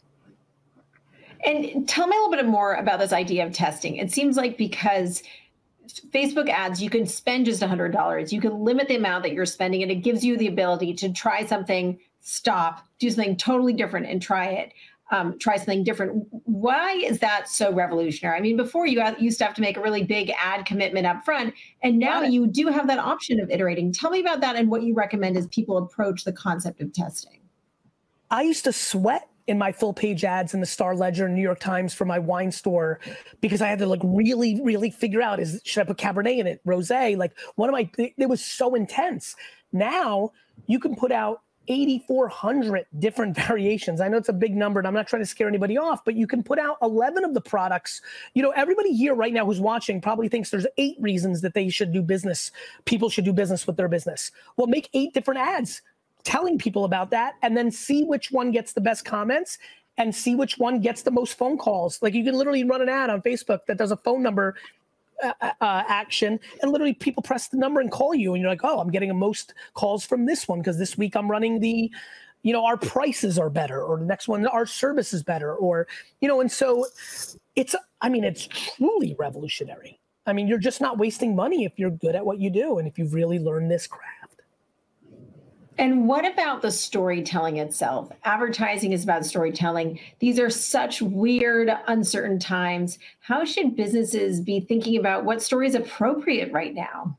And 1.44 1.88
tell 1.88 2.06
me 2.06 2.16
a 2.16 2.20
little 2.20 2.36
bit 2.36 2.46
more 2.46 2.74
about 2.74 2.98
this 2.98 3.12
idea 3.12 3.46
of 3.46 3.52
testing. 3.52 3.96
It 3.96 4.12
seems 4.12 4.36
like 4.36 4.56
because 4.56 5.22
Facebook 6.10 6.48
ads, 6.48 6.82
you 6.82 6.90
can 6.90 7.06
spend 7.06 7.46
just 7.46 7.62
$100. 7.62 8.32
You 8.32 8.40
can 8.40 8.64
limit 8.64 8.88
the 8.88 8.96
amount 8.96 9.22
that 9.24 9.32
you're 9.32 9.46
spending, 9.46 9.82
and 9.82 9.90
it 9.90 9.96
gives 9.96 10.24
you 10.24 10.36
the 10.36 10.46
ability 10.46 10.94
to 10.94 11.12
try 11.12 11.44
something, 11.44 11.98
stop, 12.20 12.86
do 12.98 13.10
something 13.10 13.36
totally 13.36 13.72
different, 13.72 14.06
and 14.06 14.20
try 14.20 14.46
it. 14.46 14.72
Um, 15.12 15.38
try 15.38 15.56
something 15.56 15.84
different. 15.84 16.26
Why 16.46 16.94
is 16.94 17.20
that 17.20 17.48
so 17.48 17.72
revolutionary? 17.72 18.36
I 18.36 18.40
mean, 18.40 18.56
before 18.56 18.88
you 18.88 19.00
used 19.20 19.38
to 19.38 19.44
have 19.44 19.54
to 19.54 19.60
make 19.60 19.76
a 19.76 19.80
really 19.80 20.02
big 20.02 20.32
ad 20.36 20.66
commitment 20.66 21.06
up 21.06 21.24
front, 21.24 21.54
and 21.84 21.96
now 21.96 22.22
you 22.22 22.48
do 22.48 22.66
have 22.66 22.88
that 22.88 22.98
option 22.98 23.38
of 23.38 23.48
iterating. 23.48 23.92
Tell 23.92 24.10
me 24.10 24.18
about 24.18 24.40
that 24.40 24.56
and 24.56 24.68
what 24.68 24.82
you 24.82 24.94
recommend 24.94 25.36
as 25.36 25.46
people 25.46 25.78
approach 25.78 26.24
the 26.24 26.32
concept 26.32 26.80
of 26.80 26.92
testing. 26.92 27.38
I 28.32 28.42
used 28.42 28.64
to 28.64 28.72
sweat 28.72 29.28
in 29.46 29.58
my 29.58 29.72
full 29.72 29.92
page 29.92 30.24
ads 30.24 30.54
in 30.54 30.60
the 30.60 30.66
Star 30.66 30.94
Ledger, 30.94 31.28
New 31.28 31.42
York 31.42 31.60
Times 31.60 31.94
for 31.94 32.04
my 32.04 32.18
wine 32.18 32.50
store 32.50 33.00
because 33.40 33.62
I 33.62 33.68
had 33.68 33.78
to 33.78 33.86
like 33.86 34.00
really, 34.02 34.60
really 34.62 34.90
figure 34.90 35.22
out 35.22 35.40
is 35.40 35.60
should 35.64 35.82
I 35.82 35.84
put 35.84 35.98
Cabernet 35.98 36.38
in 36.38 36.46
it, 36.46 36.60
rosé? 36.66 37.16
Like 37.16 37.32
one 37.54 37.68
of 37.68 37.72
my, 37.72 37.88
it 37.96 38.28
was 38.28 38.44
so 38.44 38.74
intense. 38.74 39.36
Now 39.72 40.32
you 40.66 40.80
can 40.80 40.96
put 40.96 41.12
out 41.12 41.42
8,400 41.68 42.86
different 42.98 43.36
variations. 43.46 44.00
I 44.00 44.08
know 44.08 44.16
it's 44.16 44.28
a 44.28 44.32
big 44.32 44.56
number 44.56 44.80
and 44.80 44.86
I'm 44.86 44.94
not 44.94 45.06
trying 45.06 45.22
to 45.22 45.26
scare 45.26 45.48
anybody 45.48 45.76
off, 45.76 46.04
but 46.04 46.14
you 46.14 46.26
can 46.26 46.42
put 46.42 46.58
out 46.58 46.76
11 46.82 47.24
of 47.24 47.34
the 47.34 47.40
products. 47.40 48.00
You 48.34 48.42
know, 48.42 48.50
everybody 48.50 48.94
here 48.94 49.14
right 49.14 49.32
now 49.32 49.44
who's 49.46 49.60
watching 49.60 50.00
probably 50.00 50.28
thinks 50.28 50.50
there's 50.50 50.66
eight 50.76 50.96
reasons 51.00 51.40
that 51.42 51.54
they 51.54 51.68
should 51.68 51.92
do 51.92 52.02
business. 52.02 52.50
People 52.84 53.10
should 53.10 53.24
do 53.24 53.32
business 53.32 53.66
with 53.66 53.76
their 53.76 53.88
business. 53.88 54.30
Well, 54.56 54.66
make 54.66 54.88
eight 54.92 55.12
different 55.12 55.40
ads 55.40 55.82
telling 56.26 56.58
people 56.58 56.84
about 56.84 57.10
that 57.10 57.34
and 57.42 57.56
then 57.56 57.70
see 57.70 58.02
which 58.02 58.32
one 58.32 58.50
gets 58.50 58.72
the 58.72 58.80
best 58.80 59.04
comments 59.04 59.58
and 59.96 60.14
see 60.14 60.34
which 60.34 60.58
one 60.58 60.80
gets 60.80 61.02
the 61.02 61.10
most 61.10 61.38
phone 61.38 61.56
calls. 61.56 62.02
Like 62.02 62.14
you 62.14 62.24
can 62.24 62.34
literally 62.34 62.64
run 62.64 62.82
an 62.82 62.88
ad 62.88 63.10
on 63.10 63.22
Facebook 63.22 63.60
that 63.66 63.78
does 63.78 63.92
a 63.92 63.96
phone 63.96 64.22
number 64.22 64.56
uh, 65.22 65.32
uh, 65.40 65.52
uh, 65.60 65.82
action 65.86 66.38
and 66.60 66.72
literally 66.72 66.92
people 66.92 67.22
press 67.22 67.48
the 67.48 67.56
number 67.56 67.80
and 67.80 67.90
call 67.90 68.14
you 68.14 68.34
and 68.34 68.42
you're 68.42 68.50
like 68.50 68.64
oh 68.64 68.78
i'm 68.80 68.90
getting 68.90 69.08
the 69.08 69.14
most 69.14 69.54
calls 69.72 70.04
from 70.04 70.26
this 70.26 70.46
one 70.46 70.58
because 70.58 70.76
this 70.76 70.98
week 70.98 71.16
i'm 71.16 71.30
running 71.30 71.58
the 71.58 71.90
you 72.42 72.52
know 72.52 72.66
our 72.66 72.76
prices 72.76 73.38
are 73.38 73.48
better 73.48 73.82
or 73.82 73.96
the 73.96 74.04
next 74.04 74.28
one 74.28 74.46
our 74.48 74.66
service 74.66 75.14
is 75.14 75.22
better 75.22 75.54
or 75.54 75.86
you 76.20 76.28
know 76.28 76.42
and 76.42 76.52
so 76.52 76.84
it's 77.54 77.74
i 78.02 78.10
mean 78.10 78.24
it's 78.24 78.46
truly 78.46 79.16
revolutionary 79.18 79.98
i 80.26 80.34
mean 80.34 80.46
you're 80.46 80.58
just 80.58 80.82
not 80.82 80.98
wasting 80.98 81.34
money 81.34 81.64
if 81.64 81.72
you're 81.78 81.88
good 81.88 82.14
at 82.14 82.26
what 82.26 82.38
you 82.38 82.50
do 82.50 82.78
and 82.78 82.86
if 82.86 82.98
you've 82.98 83.14
really 83.14 83.38
learned 83.38 83.70
this 83.70 83.86
craft 83.86 84.15
and 85.78 86.08
what 86.08 86.26
about 86.26 86.62
the 86.62 86.70
storytelling 86.70 87.58
itself? 87.58 88.10
Advertising 88.24 88.92
is 88.92 89.04
about 89.04 89.26
storytelling. 89.26 89.98
These 90.20 90.38
are 90.38 90.50
such 90.50 91.02
weird, 91.02 91.70
uncertain 91.86 92.38
times. 92.38 92.98
How 93.20 93.44
should 93.44 93.76
businesses 93.76 94.40
be 94.40 94.60
thinking 94.60 94.96
about 94.96 95.24
what 95.24 95.42
story 95.42 95.66
is 95.66 95.74
appropriate 95.74 96.52
right 96.52 96.74
now? 96.74 97.18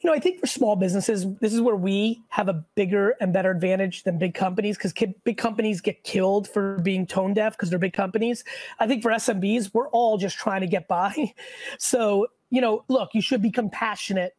You 0.00 0.10
know, 0.10 0.14
I 0.14 0.18
think 0.18 0.40
for 0.40 0.48
small 0.48 0.74
businesses, 0.74 1.32
this 1.40 1.54
is 1.54 1.60
where 1.60 1.76
we 1.76 2.20
have 2.28 2.48
a 2.48 2.64
bigger 2.74 3.14
and 3.20 3.32
better 3.32 3.52
advantage 3.52 4.02
than 4.02 4.18
big 4.18 4.34
companies 4.34 4.76
because 4.76 4.92
big 5.22 5.38
companies 5.38 5.80
get 5.80 6.02
killed 6.02 6.48
for 6.48 6.78
being 6.78 7.06
tone 7.06 7.34
deaf 7.34 7.52
because 7.52 7.70
they're 7.70 7.78
big 7.78 7.92
companies. 7.92 8.42
I 8.80 8.88
think 8.88 9.04
for 9.04 9.12
SMBs, 9.12 9.70
we're 9.72 9.88
all 9.90 10.18
just 10.18 10.36
trying 10.36 10.62
to 10.62 10.66
get 10.66 10.88
by. 10.88 11.32
So, 11.78 12.26
you 12.50 12.60
know, 12.60 12.84
look, 12.88 13.10
you 13.14 13.22
should 13.22 13.42
be 13.42 13.50
compassionate. 13.50 14.34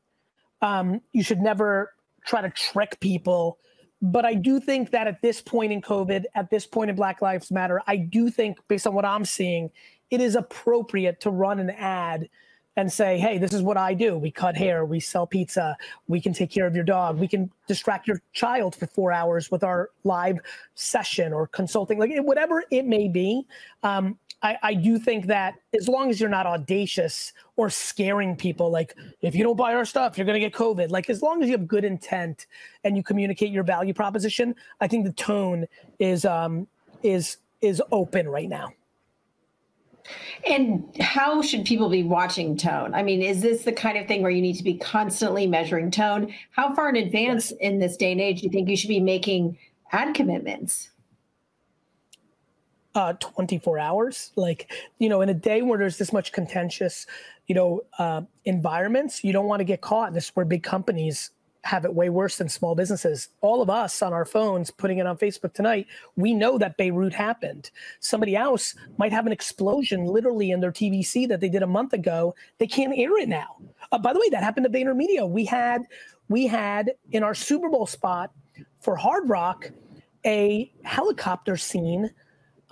Um, 0.61 1.01
you 1.13 1.23
should 1.23 1.39
never 1.39 1.93
try 2.25 2.41
to 2.41 2.49
trick 2.49 2.99
people. 2.99 3.57
But 4.01 4.25
I 4.25 4.33
do 4.33 4.59
think 4.59 4.91
that 4.91 5.07
at 5.07 5.21
this 5.21 5.41
point 5.41 5.71
in 5.71 5.81
COVID, 5.81 6.25
at 6.35 6.49
this 6.49 6.65
point 6.65 6.89
in 6.89 6.95
Black 6.95 7.21
Lives 7.21 7.51
Matter, 7.51 7.81
I 7.87 7.95
do 7.95 8.29
think, 8.29 8.59
based 8.67 8.85
on 8.85 8.93
what 8.93 9.05
I'm 9.05 9.23
seeing, 9.23 9.69
it 10.11 10.19
is 10.19 10.35
appropriate 10.35 11.21
to 11.21 11.29
run 11.29 11.59
an 11.59 11.69
ad 11.69 12.29
and 12.75 12.91
say, 12.91 13.19
hey, 13.19 13.37
this 13.37 13.53
is 13.53 13.61
what 13.61 13.77
I 13.77 13.93
do. 13.93 14.17
We 14.17 14.31
cut 14.31 14.57
hair, 14.57 14.83
we 14.83 14.99
sell 14.99 15.27
pizza, 15.27 15.77
we 16.07 16.19
can 16.19 16.33
take 16.33 16.49
care 16.49 16.65
of 16.65 16.75
your 16.75 16.83
dog, 16.83 17.19
we 17.19 17.27
can 17.27 17.51
distract 17.67 18.07
your 18.07 18.21
child 18.33 18.75
for 18.75 18.87
four 18.87 19.11
hours 19.11 19.51
with 19.51 19.63
our 19.63 19.91
live 20.03 20.39
session 20.73 21.33
or 21.33 21.47
consulting, 21.47 21.99
like 21.99 22.11
whatever 22.23 22.63
it 22.71 22.85
may 22.85 23.07
be. 23.07 23.45
Um, 23.83 24.17
I, 24.43 24.57
I 24.61 24.73
do 24.73 24.99
think 24.99 25.27
that 25.27 25.55
as 25.73 25.87
long 25.87 26.09
as 26.09 26.19
you're 26.19 26.29
not 26.29 26.45
audacious 26.45 27.31
or 27.55 27.69
scaring 27.69 28.35
people, 28.35 28.69
like 28.69 28.93
if 29.21 29.33
you 29.33 29.43
don't 29.43 29.55
buy 29.55 29.73
our 29.73 29.85
stuff, 29.85 30.17
you're 30.17 30.25
going 30.25 30.39
to 30.39 30.39
get 30.39 30.53
COVID. 30.53 30.91
Like 30.91 31.09
as 31.09 31.21
long 31.21 31.41
as 31.41 31.47
you 31.47 31.57
have 31.57 31.65
good 31.67 31.85
intent 31.85 32.45
and 32.83 32.97
you 32.97 33.03
communicate 33.03 33.51
your 33.51 33.63
value 33.63 33.93
proposition, 33.93 34.53
I 34.81 34.87
think 34.87 35.05
the 35.05 35.13
tone 35.13 35.65
is 35.97 36.25
um, 36.25 36.67
is 37.01 37.37
is 37.61 37.81
open 37.91 38.27
right 38.27 38.49
now. 38.49 38.73
And 40.45 40.83
how 40.99 41.41
should 41.41 41.63
people 41.63 41.89
be 41.89 42.03
watching 42.03 42.57
tone? 42.57 42.93
I 42.93 43.03
mean, 43.03 43.21
is 43.21 43.41
this 43.41 43.63
the 43.63 43.71
kind 43.71 43.97
of 43.97 44.05
thing 44.05 44.21
where 44.21 44.31
you 44.31 44.41
need 44.41 44.57
to 44.57 44.63
be 44.63 44.73
constantly 44.73 45.47
measuring 45.47 45.91
tone? 45.91 46.33
How 46.51 46.75
far 46.75 46.89
in 46.89 46.97
advance 46.97 47.51
yes. 47.51 47.59
in 47.61 47.79
this 47.79 47.95
day 47.95 48.11
and 48.11 48.19
age 48.19 48.41
do 48.41 48.47
you 48.47 48.51
think 48.51 48.67
you 48.67 48.75
should 48.75 48.89
be 48.89 48.99
making 48.99 49.57
ad 49.93 50.13
commitments? 50.13 50.89
Uh, 52.95 53.13
24 53.13 53.79
hours. 53.79 54.31
Like, 54.35 54.71
you 54.99 55.09
know, 55.09 55.21
in 55.21 55.29
a 55.29 55.33
day 55.33 55.61
where 55.61 55.77
there's 55.77 55.97
this 55.97 56.13
much 56.13 56.31
contentious, 56.31 57.05
you 57.47 57.55
know, 57.55 57.81
uh, 57.99 58.21
environments, 58.45 59.23
you 59.23 59.33
don't 59.33 59.47
want 59.47 59.59
to 59.59 59.65
get 59.65 59.81
caught. 59.81 60.13
This 60.13 60.25
is 60.25 60.35
where 60.35 60.45
big 60.45 60.63
companies 60.63 61.31
have 61.63 61.85
it 61.85 61.93
way 61.93 62.09
worse 62.09 62.37
than 62.37 62.49
small 62.49 62.75
businesses. 62.75 63.29
All 63.39 63.61
of 63.61 63.69
us 63.69 64.01
on 64.01 64.11
our 64.11 64.25
phones 64.25 64.69
putting 64.69 64.97
it 64.97 65.07
on 65.07 65.17
Facebook 65.17 65.53
tonight, 65.53 65.87
we 66.17 66.33
know 66.33 66.57
that 66.57 66.75
Beirut 66.75 67.13
happened. 67.13 67.71
Somebody 68.01 68.35
else 68.35 68.75
might 68.97 69.13
have 69.13 69.25
an 69.25 69.31
explosion 69.31 70.05
literally 70.05 70.51
in 70.51 70.59
their 70.59 70.73
TVC 70.73 71.27
that 71.29 71.39
they 71.39 71.47
did 71.47 71.63
a 71.63 71.67
month 71.67 71.93
ago. 71.93 72.35
They 72.57 72.67
can't 72.67 72.93
air 72.97 73.17
it 73.17 73.29
now. 73.29 73.55
Uh, 73.93 73.97
by 73.97 74.11
the 74.11 74.19
way, 74.19 74.27
that 74.29 74.43
happened 74.43 74.65
to 74.65 74.77
VaynerMedia. 74.77 75.27
We 75.27 75.45
had 75.45 75.83
we 76.29 76.47
had 76.47 76.93
in 77.11 77.23
our 77.23 77.33
Super 77.33 77.69
Bowl 77.69 77.85
spot 77.85 78.31
for 78.81 78.95
Hard 78.95 79.29
Rock 79.29 79.71
a 80.25 80.71
helicopter 80.83 81.57
scene 81.57 82.09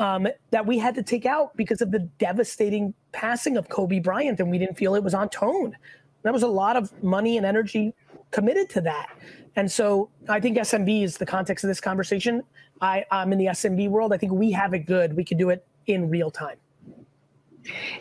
um, 0.02 0.28
that 0.50 0.66
we 0.66 0.80
had 0.80 0.96
to 0.96 1.04
take 1.04 1.28
out 1.28 1.56
because 1.56 1.80
of 1.80 1.92
the 1.92 2.00
devastating 2.00 2.94
passing 3.12 3.56
of 3.56 3.70
Kobe 3.70 4.00
Bryant, 4.00 4.40
and 4.40 4.50
we 4.50 4.58
didn't 4.58 4.76
feel 4.76 4.96
it 4.96 5.04
was 5.04 5.14
on 5.14 5.30
tone. 5.30 5.78
That 6.24 6.34
was 6.34 6.42
a 6.42 6.48
lot 6.48 6.76
of 6.76 6.92
money 7.04 7.38
and 7.38 7.46
energy 7.46 7.94
committed 8.32 8.68
to 8.72 8.82
that. 8.82 9.16
And 9.56 9.72
so 9.72 10.10
I 10.28 10.40
think 10.40 10.58
SMB 10.58 11.04
is 11.04 11.18
the 11.18 11.26
context 11.26 11.64
of 11.64 11.68
this 11.68 11.80
conversation. 11.80 12.42
I, 12.82 13.06
I'm 13.12 13.32
in 13.32 13.38
the 13.38 13.46
SMB 13.48 13.90
world. 13.90 14.12
I 14.12 14.18
think 14.18 14.32
we 14.32 14.52
have 14.52 14.74
it 14.74 14.88
good. 14.88 15.16
We 15.16 15.24
can 15.24 15.38
do 15.38 15.52
it 15.52 15.66
in 15.86 16.10
real 16.10 16.32
time. 16.32 16.58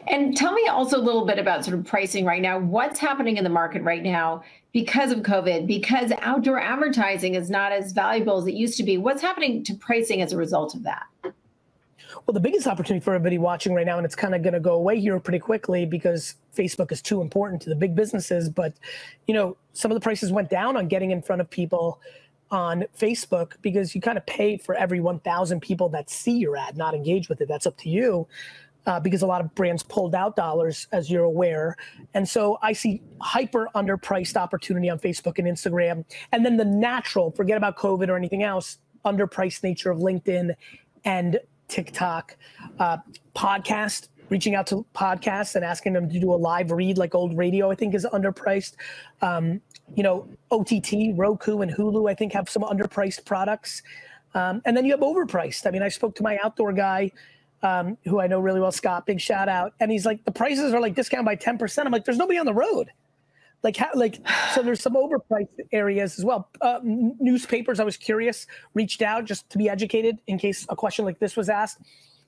And 0.09 0.35
tell 0.35 0.53
me 0.53 0.69
also 0.69 0.97
a 0.97 1.03
little 1.03 1.27
bit 1.27 1.39
about 1.39 1.67
sort 1.67 1.79
of 1.79 1.85
pricing 1.85 2.25
right 2.25 2.41
now. 2.41 2.59
What's 2.59 2.99
happening 2.99 3.37
in 3.37 3.45
the 3.45 3.51
market 3.51 3.83
right 3.83 4.03
now 4.03 4.43
because 4.73 5.13
of 5.13 5.19
COVID, 5.19 5.67
because 5.67 6.13
outdoor 6.21 6.59
advertising 6.59 7.35
is 7.35 7.51
not 7.51 7.73
as 7.73 7.93
valuable 7.93 8.39
as 8.39 8.47
it 8.47 8.55
used 8.55 8.79
to 8.79 8.85
be? 8.85 8.97
What's 8.97 9.21
happening 9.21 9.63
to 9.65 9.75
pricing 9.75 10.23
as 10.23 10.33
a 10.33 10.39
result 10.39 10.75
of 10.75 10.83
that? 10.85 11.03
Well, 12.27 12.33
the 12.33 12.41
biggest 12.41 12.67
opportunity 12.67 13.03
for 13.03 13.15
everybody 13.15 13.39
watching 13.39 13.75
right 13.75 13.87
now, 13.87 13.97
and 13.97 14.05
it's 14.05 14.15
kind 14.15 14.35
of 14.35 14.43
going 14.43 14.55
to 14.55 14.61
go 14.61 14.75
away 14.75 15.01
here 15.01 15.19
pretty 15.21 15.39
quickly 15.39 15.87
because 15.87 16.37
Facebook 16.57 16.93
is 16.93 17.03
too 17.03 17.21
important 17.21 17.63
to 17.63 17.69
the 17.69 17.77
big 17.77 17.95
businesses. 17.95 18.49
But, 18.49 18.75
you 19.27 19.35
know, 19.35 19.57
some 19.73 19.91
of 19.91 19.95
the 19.95 20.01
prices 20.01 20.33
went 20.33 20.51
down 20.51 20.77
on 20.77 20.89
getting 20.89 21.11
in 21.11 21.23
front 21.23 21.41
of 21.41 21.51
people 21.51 22.01
on 22.51 22.85
Facebook 22.99 23.53
because 23.63 23.95
you 23.95 24.01
kind 24.01 24.19
of 24.19 24.27
pay 24.27 24.57
for 24.57 24.75
every 24.75 25.01
1,000 25.01 25.61
people 25.61 25.89
that 25.91 26.11
see 26.11 26.37
your 26.37 26.57
ad, 26.57 26.77
not 26.77 26.95
engage 26.95 27.29
with 27.29 27.41
it. 27.41 27.49
That's 27.49 27.67
up 27.67 27.77
to 27.79 27.89
you. 27.89 28.27
Uh, 28.87 28.99
because 28.99 29.21
a 29.21 29.27
lot 29.27 29.43
of 29.43 29.55
brands 29.55 29.83
pulled 29.83 30.15
out 30.15 30.35
dollars, 30.37 30.89
as 30.91 31.11
you're 31.11 31.25
aware. 31.25 31.77
And 32.15 32.27
so 32.27 32.59
I 32.63 32.73
see 32.73 33.03
hyper 33.21 33.69
underpriced 33.75 34.37
opportunity 34.37 34.89
on 34.89 34.99
Facebook 34.99 35.39
and 35.39 35.47
Instagram. 35.47 36.03
And 36.33 36.47
then 36.47 36.57
the 36.57 36.65
natural, 36.65 37.31
forget 37.31 37.59
about 37.59 37.77
COVID 37.77 38.09
or 38.09 38.17
anything 38.17 38.43
else, 38.43 38.79
underpriced 39.05 39.63
nature 39.63 39.91
of 39.91 39.99
LinkedIn 39.99 40.55
and 41.05 41.39
TikTok, 41.71 42.37
uh, 42.79 42.99
podcast, 43.35 44.09
reaching 44.29 44.55
out 44.55 44.67
to 44.69 44.85
podcasts 44.95 45.55
and 45.57 45.65
asking 45.65 45.93
them 45.93 46.09
to 46.11 46.21
do 46.21 46.33
a 46.33 46.35
live 46.35 46.71
read 46.71 46.99
like 46.99 47.15
old 47.15 47.37
radio, 47.37 47.71
I 47.71 47.75
think 47.75 47.95
is 47.95 48.07
underpriced. 48.13 48.75
Um, 49.23 49.61
you 49.95 50.03
know, 50.03 50.29
OTT, 50.51 51.15
Roku, 51.15 51.61
and 51.61 51.73
Hulu, 51.73 52.11
I 52.11 52.15
think 52.15 52.33
have 52.33 52.49
some 52.49 52.63
underpriced 52.63 53.25
products. 53.25 53.83
Um, 54.35 54.63
and 54.65 54.77
then 54.77 54.85
you 54.85 54.93
have 54.93 55.01
overpriced. 55.01 55.67
I 55.67 55.71
mean, 55.71 55.83
I 55.83 55.89
spoke 55.89 56.15
to 56.17 56.23
my 56.23 56.39
outdoor 56.45 56.73
guy 56.73 57.11
um, 57.63 57.99
who 58.05 58.21
I 58.21 58.27
know 58.27 58.41
really 58.41 58.61
well, 58.61 58.73
Scott, 58.73 59.07
big 59.07 59.21
shout 59.21 59.49
out. 59.49 59.75
And 59.81 59.91
he's 59.91 60.07
like, 60.07 60.25
the 60.25 60.31
prices 60.31 60.73
are 60.73 60.81
like 60.81 60.95
discount 60.95 61.25
by 61.25 61.37
10%. 61.37 61.85
I'm 61.85 61.93
like, 61.93 62.05
there's 62.05 62.19
nobody 62.19 62.39
on 62.39 62.47
the 62.47 62.55
road. 62.55 62.91
Like, 63.63 63.77
how, 63.77 63.89
like, 63.95 64.19
so 64.55 64.63
there's 64.63 64.81
some 64.81 64.95
overpriced 64.95 65.49
areas 65.73 66.19
as 66.19 66.25
well. 66.25 66.49
Uh, 66.61 66.81
newspapers, 66.83 67.79
I 67.79 67.85
was 67.85 67.97
curious, 67.97 68.47
reached 68.75 69.03
out 69.03 69.27
just 69.27 69.51
to 69.51 69.59
be 69.59 69.69
educated 69.69 70.19
in 70.27 70.39
case 70.39 70.67
a 70.71 70.77
question 70.77 71.05
like 71.05 71.19
this 71.19 71.37
was 71.37 71.49
asked. 71.49 71.79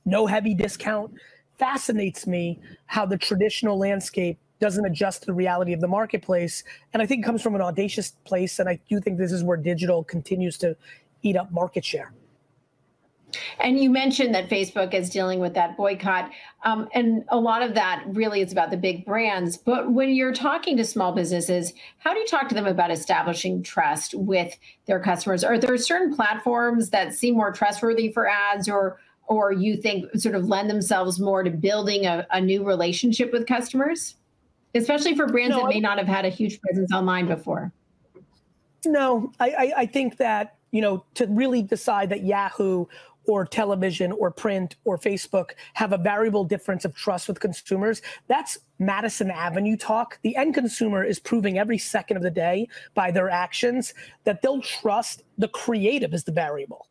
No 0.04 0.26
heavy 0.26 0.54
discount. 0.54 1.12
Fascinates 1.58 2.26
me 2.26 2.60
how 2.86 3.06
the 3.06 3.16
traditional 3.16 3.78
landscape 3.78 4.38
doesn't 4.60 4.84
adjust 4.84 5.22
to 5.22 5.26
the 5.26 5.32
reality 5.32 5.72
of 5.72 5.80
the 5.80 5.88
marketplace. 5.88 6.64
And 6.92 7.02
I 7.02 7.06
think 7.06 7.22
it 7.22 7.26
comes 7.26 7.42
from 7.42 7.54
an 7.54 7.60
audacious 7.60 8.10
place. 8.24 8.58
And 8.58 8.68
I 8.68 8.78
do 8.88 9.00
think 9.00 9.18
this 9.18 9.32
is 9.32 9.42
where 9.42 9.56
digital 9.56 10.04
continues 10.04 10.58
to 10.58 10.76
eat 11.22 11.36
up 11.36 11.50
market 11.50 11.84
share. 11.84 12.12
And 13.60 13.78
you 13.78 13.90
mentioned 13.90 14.34
that 14.34 14.48
Facebook 14.48 14.94
is 14.94 15.10
dealing 15.10 15.40
with 15.40 15.54
that 15.54 15.76
boycott. 15.76 16.30
Um, 16.64 16.88
and 16.94 17.24
a 17.28 17.38
lot 17.38 17.62
of 17.62 17.74
that 17.74 18.04
really 18.08 18.40
is 18.40 18.52
about 18.52 18.70
the 18.70 18.76
big 18.76 19.04
brands. 19.04 19.56
But 19.56 19.92
when 19.92 20.10
you're 20.10 20.34
talking 20.34 20.76
to 20.76 20.84
small 20.84 21.12
businesses, 21.12 21.72
how 21.98 22.12
do 22.12 22.20
you 22.20 22.26
talk 22.26 22.48
to 22.48 22.54
them 22.54 22.66
about 22.66 22.90
establishing 22.90 23.62
trust 23.62 24.14
with 24.14 24.56
their 24.86 25.00
customers? 25.00 25.44
Are 25.44 25.58
there 25.58 25.76
certain 25.78 26.14
platforms 26.14 26.90
that 26.90 27.14
seem 27.14 27.34
more 27.34 27.52
trustworthy 27.52 28.12
for 28.12 28.28
ads 28.28 28.68
or 28.68 28.98
or 29.28 29.52
you 29.52 29.76
think 29.76 30.04
sort 30.18 30.34
of 30.34 30.46
lend 30.46 30.68
themselves 30.68 31.18
more 31.18 31.42
to 31.42 31.50
building 31.50 32.06
a, 32.06 32.26
a 32.32 32.40
new 32.40 32.64
relationship 32.64 33.32
with 33.32 33.46
customers? 33.46 34.16
Especially 34.74 35.14
for 35.14 35.26
brands 35.26 35.56
no, 35.56 35.62
that 35.62 35.68
may 35.68 35.80
not 35.80 35.98
have 35.98 36.08
had 36.08 36.24
a 36.24 36.28
huge 36.28 36.60
presence 36.60 36.92
online 36.92 37.26
before. 37.26 37.72
No, 38.84 39.32
I, 39.38 39.50
I, 39.50 39.72
I 39.76 39.86
think 39.86 40.16
that 40.16 40.56
you 40.72 40.80
know, 40.80 41.04
to 41.14 41.26
really 41.26 41.62
decide 41.62 42.08
that 42.08 42.24
Yahoo 42.24 42.86
or 43.26 43.44
television 43.46 44.12
or 44.12 44.30
print 44.30 44.76
or 44.84 44.98
Facebook 44.98 45.50
have 45.74 45.92
a 45.92 45.98
variable 45.98 46.44
difference 46.44 46.84
of 46.84 46.94
trust 46.94 47.28
with 47.28 47.40
consumers. 47.40 48.02
That's 48.28 48.58
Madison 48.78 49.30
Avenue 49.30 49.76
talk. 49.76 50.18
The 50.22 50.36
end 50.36 50.54
consumer 50.54 51.04
is 51.04 51.18
proving 51.18 51.58
every 51.58 51.78
second 51.78 52.16
of 52.16 52.22
the 52.22 52.30
day 52.30 52.68
by 52.94 53.10
their 53.10 53.30
actions 53.30 53.94
that 54.24 54.42
they'll 54.42 54.62
trust 54.62 55.22
the 55.38 55.48
creative 55.48 56.14
is 56.14 56.24
the 56.24 56.32
variable 56.32 56.86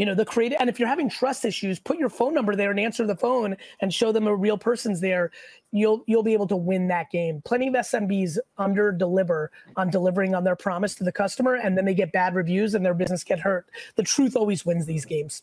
you 0.00 0.06
know 0.06 0.14
the 0.14 0.24
creative 0.24 0.56
and 0.58 0.70
if 0.70 0.78
you're 0.78 0.88
having 0.88 1.10
trust 1.10 1.44
issues 1.44 1.78
put 1.78 1.98
your 1.98 2.08
phone 2.08 2.32
number 2.32 2.56
there 2.56 2.70
and 2.70 2.80
answer 2.80 3.06
the 3.06 3.14
phone 3.14 3.54
and 3.82 3.92
show 3.92 4.12
them 4.12 4.26
a 4.26 4.34
real 4.34 4.56
person's 4.56 4.98
there 4.98 5.30
you'll 5.72 6.02
you'll 6.06 6.22
be 6.22 6.32
able 6.32 6.46
to 6.46 6.56
win 6.56 6.88
that 6.88 7.10
game 7.10 7.42
plenty 7.44 7.68
of 7.68 7.74
smbs 7.74 8.38
under 8.56 8.92
deliver 8.92 9.50
on 9.76 9.90
delivering 9.90 10.34
on 10.34 10.42
their 10.42 10.56
promise 10.56 10.94
to 10.94 11.04
the 11.04 11.12
customer 11.12 11.54
and 11.54 11.76
then 11.76 11.84
they 11.84 11.92
get 11.92 12.12
bad 12.12 12.34
reviews 12.34 12.74
and 12.74 12.82
their 12.82 12.94
business 12.94 13.22
get 13.22 13.38
hurt 13.38 13.66
the 13.96 14.02
truth 14.02 14.36
always 14.36 14.64
wins 14.64 14.86
these 14.86 15.04
games 15.04 15.42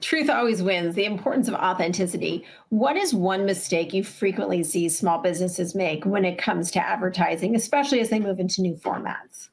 Truth 0.00 0.30
always 0.30 0.62
wins. 0.62 0.94
The 0.94 1.04
importance 1.04 1.46
of 1.46 1.54
authenticity. 1.54 2.46
What 2.70 2.96
is 2.96 3.12
one 3.12 3.44
mistake 3.44 3.92
you 3.92 4.02
frequently 4.02 4.64
see 4.64 4.88
small 4.88 5.18
businesses 5.18 5.74
make 5.74 6.06
when 6.06 6.24
it 6.24 6.38
comes 6.38 6.70
to 6.70 6.84
advertising, 6.84 7.54
especially 7.54 8.00
as 8.00 8.08
they 8.08 8.18
move 8.18 8.40
into 8.40 8.62
new 8.62 8.74
formats? 8.74 9.50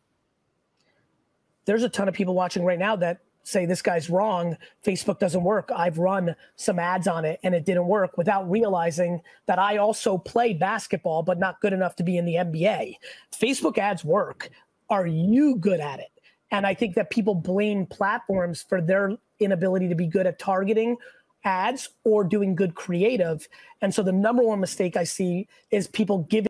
There's 1.65 1.83
a 1.83 1.89
ton 1.89 2.07
of 2.07 2.13
people 2.13 2.33
watching 2.33 2.63
right 2.63 2.79
now 2.79 2.95
that 2.95 3.19
say 3.43 3.65
this 3.65 3.81
guy's 3.81 4.10
wrong 4.10 4.58
facebook 4.86 5.19
doesn't 5.19 5.43
work. 5.43 5.69
I've 5.75 5.98
run 5.98 6.36
some 6.55 6.79
ads 6.79 7.08
on 7.08 7.25
it 7.25 7.39
and 7.43 7.55
it 7.55 7.65
didn't 7.65 7.88
work 7.88 8.17
without 8.17 8.50
realizing 8.50 9.22
that 9.48 9.60
i 9.60 9.77
also 9.77 10.17
play 10.17 10.53
basketball 10.53 11.24
but 11.24 11.39
not 11.39 11.62
good 11.62 11.74
enough 11.74 11.96
to 11.98 12.03
be 12.03 12.17
in 12.17 12.25
the 12.25 12.36
nba 12.36 12.96
facebook 13.34 13.77
ads 13.77 14.03
work. 14.03 14.50
Are 14.89 15.08
you 15.08 15.55
good 15.55 15.79
at 15.79 16.00
it? 16.00 16.12
And 16.51 16.65
i 16.65 16.74
think 16.74 16.96
that 16.96 17.10
people 17.10 17.36
blame 17.36 17.86
platforms 17.86 18.62
for 18.62 18.81
their 18.81 19.17
inability 19.39 19.88
to 19.88 19.96
be 19.96 20.08
good 20.08 20.27
at 20.27 20.39
targeting 20.39 20.98
ads 21.46 21.89
or 22.03 22.25
doing 22.25 22.53
good 22.53 22.75
creative. 22.75 23.48
And 23.81 23.93
so 23.93 24.03
the 24.03 24.12
number 24.12 24.43
one 24.43 24.60
mistake 24.60 24.98
i 24.98 25.03
see 25.03 25.48
is 25.72 25.88
people 25.88 26.19
giving 26.29 26.50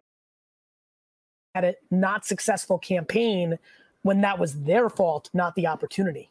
at 1.56 1.64
it 1.64 1.78
not 1.90 2.26
successful 2.26 2.78
campaign 2.78 3.58
when 4.04 4.22
that 4.22 4.40
was 4.40 4.64
their 4.64 4.90
fault 4.90 5.30
not 5.34 5.56
the 5.56 5.68
opportunity 5.68 6.30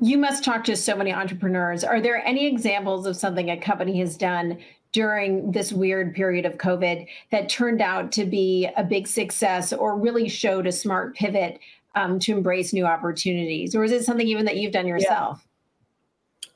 you 0.00 0.18
must 0.18 0.44
talk 0.44 0.64
to 0.64 0.76
so 0.76 0.96
many 0.96 1.12
entrepreneurs. 1.12 1.84
Are 1.84 2.00
there 2.00 2.24
any 2.26 2.46
examples 2.46 3.06
of 3.06 3.16
something 3.16 3.50
a 3.50 3.56
company 3.56 3.98
has 4.00 4.16
done 4.16 4.58
during 4.92 5.52
this 5.52 5.72
weird 5.72 6.14
period 6.14 6.46
of 6.46 6.54
COVID 6.54 7.06
that 7.30 7.48
turned 7.48 7.82
out 7.82 8.12
to 8.12 8.24
be 8.24 8.68
a 8.76 8.84
big 8.84 9.06
success 9.06 9.72
or 9.72 9.98
really 9.98 10.28
showed 10.28 10.66
a 10.66 10.72
smart 10.72 11.14
pivot 11.14 11.58
um, 11.94 12.18
to 12.20 12.32
embrace 12.32 12.72
new 12.72 12.86
opportunities? 12.86 13.74
Or 13.74 13.84
is 13.84 13.92
it 13.92 14.04
something 14.04 14.26
even 14.26 14.44
that 14.44 14.56
you've 14.56 14.72
done 14.72 14.86
yourself? 14.86 15.40
Yeah. 15.42 15.52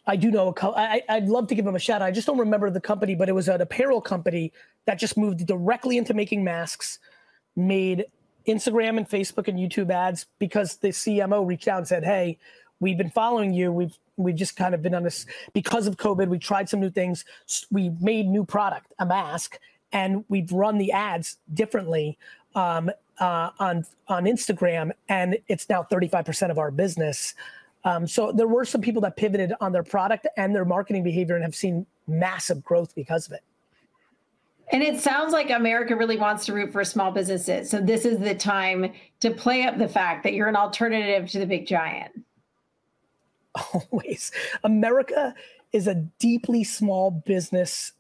I 0.07 0.17
do 0.17 0.31
know 0.31 0.49
a 0.49 0.53
co- 0.53 0.75
I, 0.75 1.03
I'd 1.09 1.29
love 1.29 1.47
to 1.49 1.55
give 1.55 1.65
them 1.65 1.77
a 1.77 1.81
shout. 1.81 2.03
I 2.03 2.11
just 2.11 2.27
don't 2.27 2.39
remember 2.39 2.71
the 2.71 2.81
company, 2.81 3.15
but 3.15 3.29
it 3.29 3.33
was 3.33 3.49
an 3.49 3.61
apparel 3.61 4.01
company 4.01 4.53
that 4.87 4.99
just 4.99 5.17
moved 5.17 5.47
directly 5.47 5.99
into 5.99 6.15
making 6.15 6.43
masks, 6.43 6.99
made 7.57 8.07
Instagram 8.49 8.97
and 8.97 9.09
Facebook 9.09 9.49
and 9.49 9.59
YouTube 9.59 9.91
ads 9.91 10.27
because 10.39 10.77
the 10.77 10.89
CMO 10.89 11.47
reached 11.47 11.69
out 11.69 11.79
and 11.79 11.87
said, 11.87 12.05
"Hey, 12.05 12.39
we've 12.81 12.99
been 12.99 13.11
following 13.11 13.53
you. 13.53 13.71
We've 13.71 13.97
we've 14.17 14.35
just 14.35 14.57
kind 14.57 14.75
of 14.75 14.83
been 14.83 14.95
on 14.95 15.03
this 15.03 15.27
because 15.53 15.87
of 15.87 15.97
COVID. 15.97 16.29
We 16.29 16.39
tried 16.39 16.69
some 16.69 16.81
new 16.81 16.91
things. 16.91 17.25
We 17.71 17.91
made 18.01 18.27
new 18.27 18.45
product, 18.45 18.93
a 18.99 19.07
mask, 19.07 19.59
and 19.93 20.25
we've 20.29 20.51
run 20.51 20.79
the 20.79 20.93
ads 20.93 21.37
differently 21.55 22.19
um, 22.55 22.91
uh, 23.19 23.51
on 23.59 23.85
on 24.09 24.25
Instagram, 24.25 24.91
and 25.09 25.39
it's 25.49 25.69
now 25.69 25.87
35% 25.91 26.51
of 26.51 26.59
our 26.59 26.71
business. 26.71 27.35
Um, 27.85 28.07
so 28.07 28.31
there 28.31 28.49
were 28.49 28.67
some 28.67 28.83
people 28.83 29.01
that 29.03 29.17
pivoted 29.17 29.55
on 29.61 29.73
their 29.73 29.83
product 29.83 30.27
and 30.37 30.55
their 30.55 30.67
marketing 30.67 31.03
behavior 31.03 31.35
and 31.35 31.45
have 31.45 31.55
seen 31.55 31.87
massive 32.07 32.63
growth 32.63 32.95
because 32.95 33.27
of 33.27 33.33
it. 33.33 33.43
And 34.73 34.83
it 34.83 35.01
sounds 35.01 35.33
like 35.33 35.51
America 35.51 35.97
really 35.97 36.19
wants 36.19 36.47
to 36.47 36.53
root 36.53 36.73
for 36.73 36.85
small 36.85 37.11
businesses. 37.11 37.71
So 37.71 37.81
this 37.81 38.05
is 38.05 38.19
the 38.19 38.35
time 38.35 38.93
to 39.21 39.31
play 39.31 39.63
up 39.63 39.79
the 39.79 39.89
fact 39.89 40.23
that 40.25 40.35
you're 40.35 40.49
an 40.49 40.57
alternative 40.57 41.29
to 41.31 41.39
the 41.39 41.47
big 41.47 41.67
giant. 41.67 42.13
Always. 43.73 44.33
America 44.65 45.35
is 45.73 45.87
a 45.87 45.95
deeply 45.95 46.65
small 46.65 47.11
business 47.11 47.93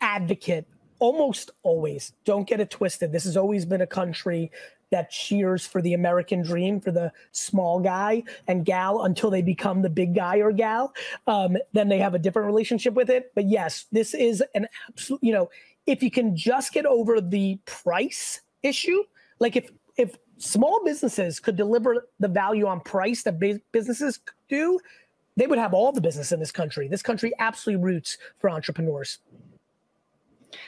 advocate, 0.00 0.66
almost 0.98 1.50
always. 1.62 2.12
Don't 2.24 2.46
get 2.46 2.60
it 2.60 2.70
twisted. 2.70 3.12
This 3.12 3.24
has 3.24 3.36
always 3.36 3.64
been 3.64 3.80
a 3.80 3.86
country 3.86 4.50
that 4.90 5.10
cheers 5.10 5.66
for 5.66 5.80
the 5.80 5.94
American 5.94 6.42
dream, 6.42 6.80
for 6.80 6.90
the 6.90 7.10
small 7.32 7.80
guy 7.80 8.22
and 8.46 8.64
gal 8.64 9.04
until 9.04 9.30
they 9.30 9.42
become 9.42 9.80
the 9.80 9.90
big 9.90 10.14
guy 10.14 10.36
or 10.36 10.52
gal. 10.52 10.94
Um, 11.26 11.56
then 11.72 11.88
they 11.88 11.98
have 11.98 12.14
a 12.14 12.18
different 12.18 12.46
relationship 12.46 12.94
with 12.94 13.08
it. 13.08 13.32
But 13.34 13.48
yes, 13.48 13.86
this 13.90 14.14
is 14.14 14.44
an 14.54 14.68
absolute, 14.88 15.24
you 15.24 15.32
know, 15.32 15.50
if 15.86 16.02
you 16.02 16.10
can 16.10 16.36
just 16.36 16.72
get 16.72 16.84
over 16.84 17.20
the 17.20 17.58
price 17.64 18.42
issue, 18.62 19.02
like 19.40 19.56
if, 19.56 19.70
if 19.96 20.16
small 20.42 20.82
businesses 20.84 21.38
could 21.38 21.56
deliver 21.56 22.08
the 22.18 22.28
value 22.28 22.66
on 22.66 22.80
price 22.80 23.22
that 23.22 23.38
big 23.38 23.60
businesses 23.70 24.20
do, 24.48 24.78
they 25.36 25.46
would 25.46 25.58
have 25.58 25.72
all 25.72 25.92
the 25.92 26.00
business 26.00 26.32
in 26.32 26.40
this 26.40 26.52
country. 26.52 26.88
This 26.88 27.02
country 27.02 27.32
absolutely 27.38 27.82
roots 27.82 28.18
for 28.38 28.50
entrepreneurs. 28.50 29.18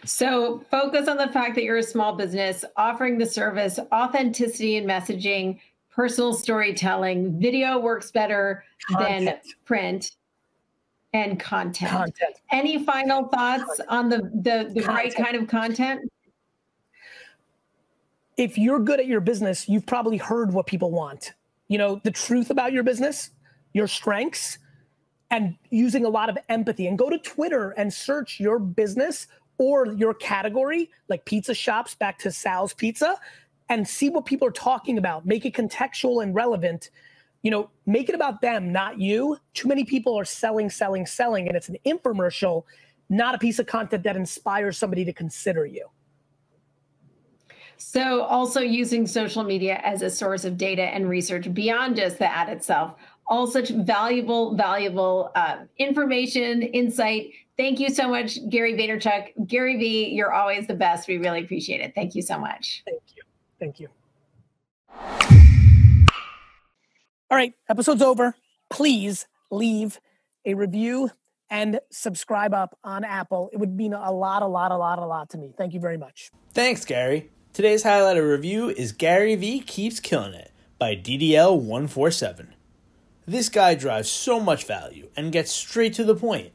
So 0.04 0.64
focus 0.70 1.08
on 1.08 1.16
the 1.16 1.28
fact 1.28 1.54
that 1.56 1.64
you're 1.64 1.78
a 1.78 1.82
small 1.82 2.14
business 2.14 2.64
offering 2.76 3.18
the 3.18 3.26
service, 3.26 3.78
authenticity 3.92 4.76
and 4.76 4.88
messaging, 4.88 5.58
personal 5.90 6.32
storytelling. 6.32 7.38
Video 7.38 7.78
works 7.78 8.10
better 8.10 8.64
content. 8.90 9.26
than 9.26 9.52
print 9.64 10.12
and 11.12 11.38
content. 11.38 11.90
content. 11.90 12.36
Any 12.50 12.84
final 12.84 13.28
thoughts 13.28 13.64
content. 13.64 13.88
on 13.88 14.08
the 14.08 14.18
the, 14.34 14.72
the 14.72 14.86
right 14.86 15.14
kind 15.14 15.36
of 15.36 15.48
content? 15.48 16.10
If 18.36 18.58
you're 18.58 18.80
good 18.80 19.00
at 19.00 19.06
your 19.06 19.20
business, 19.20 19.68
you've 19.68 19.86
probably 19.86 20.16
heard 20.16 20.52
what 20.52 20.66
people 20.66 20.90
want. 20.90 21.32
You 21.68 21.78
know, 21.78 22.00
the 22.04 22.10
truth 22.10 22.50
about 22.50 22.72
your 22.72 22.82
business, 22.82 23.30
your 23.72 23.86
strengths, 23.86 24.58
and 25.30 25.56
using 25.70 26.04
a 26.04 26.08
lot 26.08 26.28
of 26.28 26.38
empathy. 26.48 26.86
And 26.86 26.98
go 26.98 27.10
to 27.10 27.18
Twitter 27.18 27.70
and 27.70 27.92
search 27.92 28.38
your 28.38 28.58
business 28.58 29.26
or 29.58 29.86
your 29.86 30.14
category, 30.14 30.90
like 31.08 31.24
pizza 31.24 31.54
shops, 31.54 31.94
back 31.94 32.18
to 32.20 32.30
Sal's 32.30 32.74
Pizza, 32.74 33.16
and 33.68 33.86
see 33.86 34.10
what 34.10 34.26
people 34.26 34.46
are 34.46 34.52
talking 34.52 34.98
about. 34.98 35.26
Make 35.26 35.46
it 35.46 35.54
contextual 35.54 36.22
and 36.22 36.34
relevant. 36.34 36.90
You 37.42 37.50
know, 37.50 37.70
make 37.86 38.08
it 38.08 38.14
about 38.14 38.40
them, 38.40 38.72
not 38.72 38.98
you. 38.98 39.38
Too 39.54 39.68
many 39.68 39.84
people 39.84 40.18
are 40.18 40.24
selling, 40.24 40.70
selling, 40.70 41.06
selling, 41.06 41.46
and 41.46 41.56
it's 41.56 41.68
an 41.68 41.76
infomercial, 41.86 42.64
not 43.08 43.34
a 43.34 43.38
piece 43.38 43.58
of 43.58 43.66
content 43.66 44.02
that 44.04 44.16
inspires 44.16 44.76
somebody 44.76 45.04
to 45.04 45.12
consider 45.12 45.66
you. 45.66 45.88
So, 47.86 48.22
also 48.22 48.60
using 48.60 49.06
social 49.06 49.44
media 49.44 49.78
as 49.84 50.00
a 50.00 50.08
source 50.08 50.46
of 50.46 50.56
data 50.56 50.82
and 50.82 51.06
research 51.06 51.52
beyond 51.52 51.96
just 51.96 52.18
the 52.18 52.24
ad 52.34 52.48
itself. 52.48 52.94
All 53.26 53.46
such 53.46 53.68
valuable, 53.68 54.56
valuable 54.56 55.30
uh, 55.34 55.58
information, 55.76 56.62
insight. 56.62 57.32
Thank 57.58 57.80
you 57.80 57.90
so 57.90 58.08
much, 58.08 58.38
Gary 58.48 58.72
Vaynerchuk. 58.72 59.46
Gary 59.46 59.76
V, 59.76 60.08
you're 60.14 60.32
always 60.32 60.66
the 60.66 60.74
best. 60.74 61.06
We 61.08 61.18
really 61.18 61.44
appreciate 61.44 61.82
it. 61.82 61.94
Thank 61.94 62.14
you 62.14 62.22
so 62.22 62.38
much. 62.38 62.82
Thank 62.86 63.02
you. 63.14 63.22
Thank 63.60 63.78
you. 63.78 63.88
All 67.30 67.36
right, 67.36 67.52
episode's 67.68 68.02
over. 68.02 68.34
Please 68.70 69.26
leave 69.50 70.00
a 70.46 70.54
review 70.54 71.10
and 71.50 71.80
subscribe 71.90 72.54
up 72.54 72.78
on 72.82 73.04
Apple. 73.04 73.50
It 73.52 73.58
would 73.58 73.76
mean 73.76 73.92
a 73.92 74.10
lot, 74.10 74.42
a 74.42 74.46
lot, 74.46 74.72
a 74.72 74.76
lot, 74.76 74.98
a 74.98 75.06
lot 75.06 75.28
to 75.30 75.38
me. 75.38 75.52
Thank 75.56 75.74
you 75.74 75.80
very 75.80 75.98
much. 75.98 76.30
Thanks, 76.54 76.86
Gary. 76.86 77.30
Today's 77.54 77.84
highlighted 77.84 78.28
review 78.28 78.68
is 78.68 78.90
Gary 78.90 79.36
V 79.36 79.60
Keeps 79.60 80.00
Killing 80.00 80.34
It 80.34 80.50
by 80.76 80.96
DDL147. 80.96 82.48
This 83.28 83.48
guy 83.48 83.76
drives 83.76 84.10
so 84.10 84.40
much 84.40 84.66
value 84.66 85.08
and 85.16 85.30
gets 85.30 85.52
straight 85.52 85.94
to 85.94 86.02
the 86.02 86.16
point. 86.16 86.50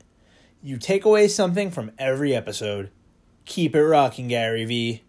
You 0.62 0.78
take 0.78 1.06
away 1.06 1.30
something 1.30 1.72
from 1.72 1.94
every 1.98 2.36
episode. 2.36 2.92
Keep 3.46 3.78
it 3.78 3.82
rocking, 3.86 4.28
Gary 4.28 4.66
V. 4.66 5.04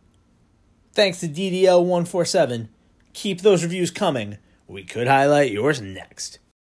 Thanks 0.93 1.19
to 1.19 1.29
DDL147. 1.29 2.69
Keep 3.13 3.41
those 3.41 3.65
reviews 3.65 3.91
coming. 3.91 4.39
We 4.69 4.85
could 4.85 5.09
highlight 5.09 5.51
yours 5.51 5.81
next. 5.81 6.39